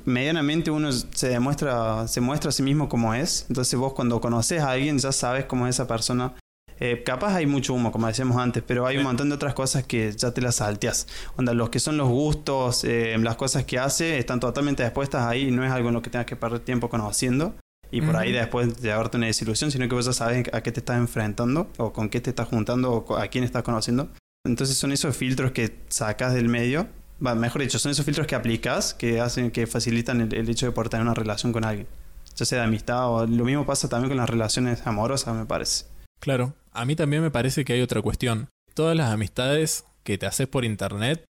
[0.05, 3.45] medianamente uno se demuestra, se muestra a sí mismo como es.
[3.49, 6.33] Entonces vos cuando conoces a alguien ya sabes cómo es esa persona.
[6.79, 9.85] Eh, capaz hay mucho humo, como decíamos antes, pero hay un montón de otras cosas
[9.85, 11.07] que ya te las salteas.
[11.37, 15.47] Onda, los que son los gustos, eh, las cosas que hace, están totalmente expuestas ahí
[15.47, 17.55] y no es algo en lo que tengas que perder tiempo conociendo.
[17.91, 20.71] Y por ahí después de darte una desilusión, sino que vos ya sabes a qué
[20.71, 24.09] te estás enfrentando, o con qué te estás juntando, o a quién estás conociendo.
[24.45, 26.87] Entonces son esos filtros que sacas del medio,
[27.25, 30.65] va, mejor dicho, son esos filtros que aplicas que hacen, que facilitan el, el hecho
[30.65, 31.87] de poder tener una relación con alguien.
[32.35, 35.85] Ya sea de amistad o lo mismo pasa también con las relaciones amorosas, me parece.
[36.19, 38.49] Claro, a mí también me parece que hay otra cuestión.
[38.73, 41.23] Todas las amistades que te haces por internet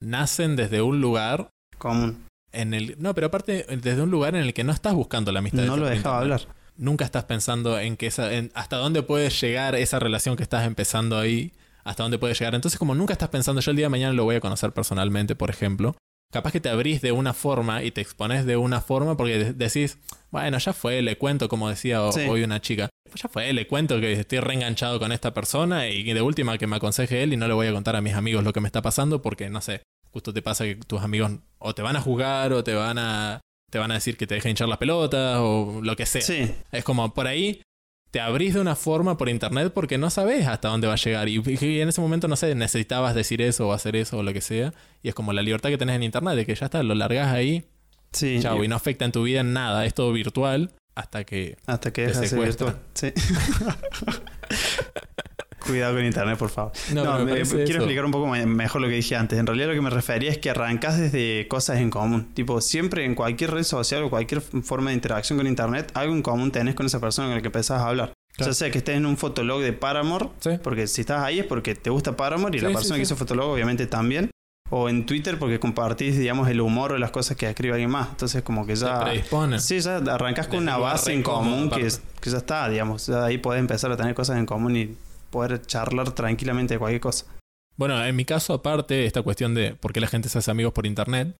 [0.00, 2.26] nacen desde un lugar Común.
[2.52, 2.96] En el...
[2.98, 5.64] No, pero aparte desde un lugar en el que no estás buscando la amistad.
[5.64, 6.42] No lo dejaba hablar.
[6.76, 10.66] Nunca estás pensando en que esa, en hasta dónde puede llegar esa relación que estás
[10.66, 11.52] empezando ahí,
[11.84, 12.54] hasta dónde puede llegar.
[12.54, 15.34] Entonces, como nunca estás pensando, yo el día de mañana lo voy a conocer personalmente,
[15.34, 15.96] por ejemplo,
[16.32, 19.52] capaz que te abrís de una forma y te expones de una forma porque de-
[19.54, 19.98] decís,
[20.30, 22.26] bueno, ya fue, le cuento, como decía Sí.
[22.28, 26.20] hoy una chica, ya fue, le cuento que estoy reenganchado con esta persona y de
[26.22, 28.52] última que me aconseje él y no le voy a contar a mis amigos lo
[28.52, 29.80] que me está pasando porque, no sé,
[30.10, 33.40] justo te pasa que tus amigos o te van a juzgar o te van a,
[33.70, 36.22] te van a decir que te dejen hinchar las pelotas o lo que sea.
[36.22, 37.62] Sí, Es como por ahí
[38.10, 41.28] te abrís de una forma por internet porque no sabes hasta dónde va a llegar.
[41.28, 44.32] Y, y en ese momento, no sé, necesitabas decir eso o hacer eso o lo
[44.32, 44.72] que sea.
[45.02, 47.32] Y es como la libertad que tenés en internet, de que ya está, lo largás
[47.32, 47.64] ahí,
[48.12, 48.38] sí.
[48.40, 49.84] chao, y no afecta en tu vida en nada.
[49.84, 51.56] Es todo virtual hasta que.
[51.66, 52.66] Hasta que te deja de ser secuestra.
[52.66, 52.86] virtual.
[52.94, 53.12] Sí.
[55.68, 56.72] Cuidado con internet, por favor.
[56.92, 57.58] No, No, me me- quiero eso.
[57.58, 59.38] explicar un poco me- mejor lo que dije antes.
[59.38, 62.28] En realidad lo que me refería es que arrancás desde cosas en común.
[62.34, 66.22] Tipo, siempre en cualquier red social o cualquier forma de interacción con internet, algo en
[66.22, 68.12] común tenés con esa persona con la que empezás a hablar.
[68.36, 68.50] Claro.
[68.52, 70.50] Ya sea que estés en un fotolog de Paramore, Sí.
[70.62, 72.98] porque si estás ahí es porque te gusta Paramore y Sí, la persona sí.
[73.00, 74.30] que hizo fotolog obviamente también.
[74.70, 78.10] O en Twitter porque compartís, digamos, el humor o las cosas que escribe alguien más.
[78.10, 79.00] Entonces como que Te ya...
[79.00, 79.60] predisponen.
[79.60, 81.88] Sí, ya arrancás con Desde una base en común que,
[82.20, 83.06] que ya está, digamos.
[83.06, 84.94] Ya ahí podés empezar a tener cosas en común y
[85.30, 87.26] poder charlar tranquilamente de cualquier cosa.
[87.76, 90.72] Bueno, en mi caso, aparte esta cuestión de por qué la gente se hace amigos
[90.72, 91.36] por internet,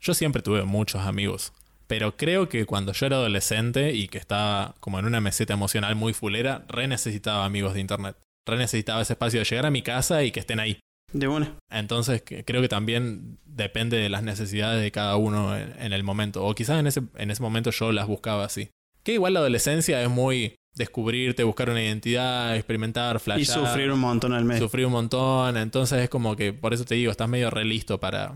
[0.00, 1.52] yo siempre tuve muchos amigos.
[1.86, 5.94] Pero creo que cuando yo era adolescente y que estaba como en una meseta emocional
[5.94, 8.16] muy fulera, re necesitaba amigos de internet.
[8.44, 10.80] Re necesitaba ese espacio de llegar a mi casa y que estén ahí.
[11.12, 11.54] De una.
[11.70, 16.44] Entonces creo que también depende de las necesidades de cada uno en, en el momento.
[16.44, 18.70] O quizás en ese, en ese momento yo las buscaba así.
[19.04, 23.58] Que igual la adolescencia es muy descubrirte, buscar una identidad, experimentar, flashear.
[23.58, 24.58] Y sufrir un montón al mes.
[24.58, 25.56] Sufrir un montón.
[25.56, 28.34] Entonces es como que, por eso te digo, estás medio re listo para,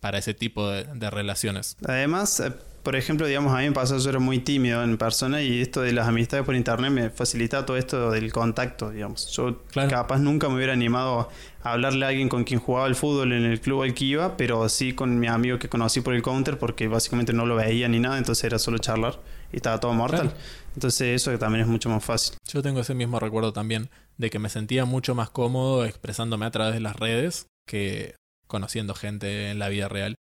[0.00, 1.76] para ese tipo de, de relaciones.
[1.86, 2.52] Además, eh,
[2.82, 5.80] por ejemplo, digamos, a mí me pasó, yo era muy tímido en persona y esto
[5.82, 9.30] de las amistades por internet me facilita todo esto del contacto, digamos.
[9.30, 9.88] Yo Claro.
[9.88, 11.30] capaz nunca me hubiera animado
[11.62, 14.36] a hablarle a alguien con quien jugaba al fútbol en el club al que iba,
[14.36, 17.86] pero sí con mi amigo que conocí por el counter porque básicamente no lo veía
[17.88, 19.20] ni nada, entonces era solo charlar
[19.52, 20.30] y estaba todo mortal.
[20.32, 20.36] Claro.
[20.74, 22.36] Entonces eso también es mucho más fácil.
[22.48, 26.50] Yo tengo ese mismo recuerdo también de que me sentía mucho más cómodo expresándome a
[26.50, 28.14] través de las redes que
[28.46, 30.14] conociendo gente en la vida real.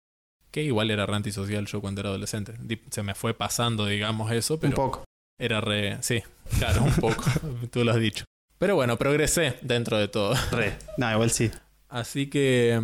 [0.51, 2.55] Que igual era re antisocial yo cuando era adolescente.
[2.91, 5.05] Se me fue pasando, digamos, eso, pero un poco.
[5.39, 5.99] era re...
[6.03, 6.23] Sí,
[6.59, 7.25] claro, un poco.
[7.71, 8.25] Tú lo has dicho.
[8.59, 10.35] Pero bueno, progresé dentro de todo.
[10.51, 10.77] Re.
[10.97, 11.51] No, igual sí.
[11.89, 12.81] Así que...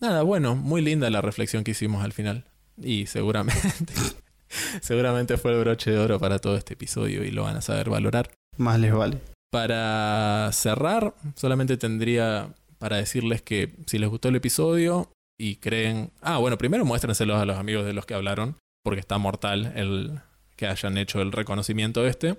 [0.00, 2.44] Nada, bueno, muy linda la reflexión que hicimos al final.
[2.80, 3.68] Y seguramente...
[4.80, 7.90] seguramente fue el broche de oro para todo este episodio y lo van a saber
[7.90, 8.30] valorar.
[8.56, 9.18] Más les vale.
[9.50, 16.10] Para cerrar, solamente tendría para decirles que si les gustó el episodio y creen...
[16.20, 20.20] Ah, bueno, primero muéstrenselos a los amigos de los que hablaron, porque está mortal el
[20.56, 22.38] que hayan hecho el reconocimiento este.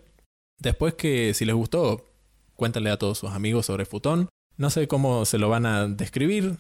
[0.60, 2.06] Después que si les gustó,
[2.56, 4.30] cuéntenle a todos sus amigos sobre Futón.
[4.58, 6.58] No sé cómo se lo van a describir,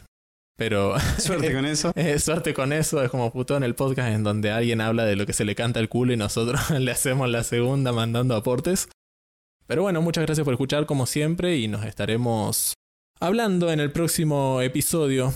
[0.56, 1.92] pero Suerte con eso.
[1.96, 3.02] eh, suerte con eso.
[3.04, 5.80] Es como Futón el podcast en donde alguien habla de lo que se le canta
[5.80, 8.88] al culo y nosotros le hacemos la segunda mandando aportes.
[9.68, 12.74] Pero bueno, muchas gracias por escuchar como siempre y nos estaremos
[13.20, 15.34] hablando en el próximo episodio.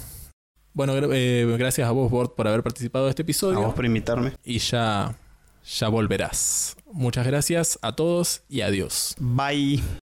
[0.73, 3.61] Bueno, eh, gracias a vos, Bort, por haber participado de este A episodio.
[3.61, 4.33] vos por invitarme.
[4.43, 5.17] Y ya,
[5.65, 6.77] ya volverás.
[6.91, 9.15] Muchas gracias a todos y adiós.
[9.19, 9.98] Bye.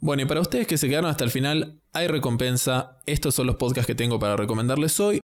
[0.00, 3.00] Bueno, y para ustedes que se quedaron hasta el final, hay recompensa.
[3.06, 5.20] Estos son los podcasts que tengo para recomendarles hoy.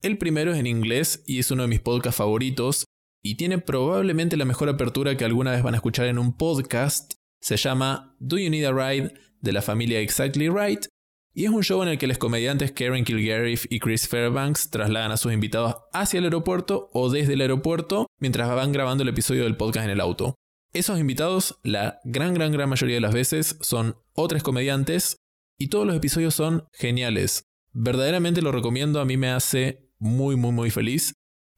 [0.00, 2.84] El primero es en inglés y es uno de mis podcasts favoritos
[3.22, 7.14] y tiene probablemente la mejor apertura que alguna vez van a escuchar en un podcast.
[7.40, 10.86] Se llama Do You Need a Ride de la familia Exactly Right
[11.34, 15.12] y es un show en el que los comediantes Karen Kilgariff y Chris Fairbanks trasladan
[15.12, 19.44] a sus invitados hacia el aeropuerto o desde el aeropuerto mientras van grabando el episodio
[19.44, 20.34] del podcast en el auto.
[20.74, 25.18] Esos invitados, la gran, gran, gran mayoría de las veces, son otros comediantes
[25.58, 27.44] y todos los episodios son geniales.
[27.74, 31.12] Verdaderamente lo recomiendo, a mí me hace muy, muy, muy feliz.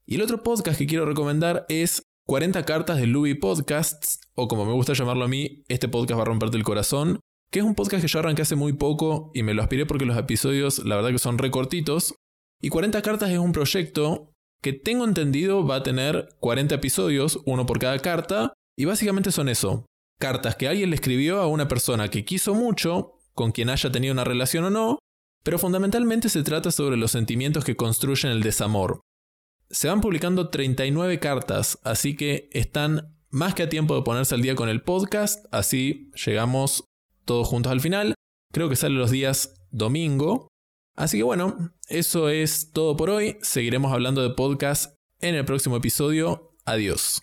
[0.05, 4.65] Y el otro podcast que quiero recomendar es 40 cartas de Louis Podcasts, o como
[4.65, 7.21] me gusta llamarlo a mí, este podcast va a romperte el corazón,
[7.53, 10.07] que es un podcast que yo arranqué hace muy poco y me lo aspiré porque
[10.07, 12.17] los episodios la verdad que son recortitos.
[12.61, 17.65] Y 40 cartas es un proyecto que tengo entendido va a tener 40 episodios, uno
[17.65, 19.87] por cada carta, y básicamente son eso,
[20.19, 24.13] cartas que alguien le escribió a una persona que quiso mucho, con quien haya tenido
[24.13, 24.99] una relación o no,
[25.43, 29.01] pero fundamentalmente se trata sobre los sentimientos que construyen el desamor.
[29.71, 34.43] Se van publicando 39 cartas, así que están más que a tiempo de ponerse al
[34.43, 36.85] día con el podcast, así llegamos
[37.25, 38.15] todos juntos al final.
[38.53, 40.49] Creo que sale los días domingo.
[40.97, 43.37] Así que bueno, eso es todo por hoy.
[43.43, 46.53] Seguiremos hablando de podcast en el próximo episodio.
[46.65, 47.21] Adiós.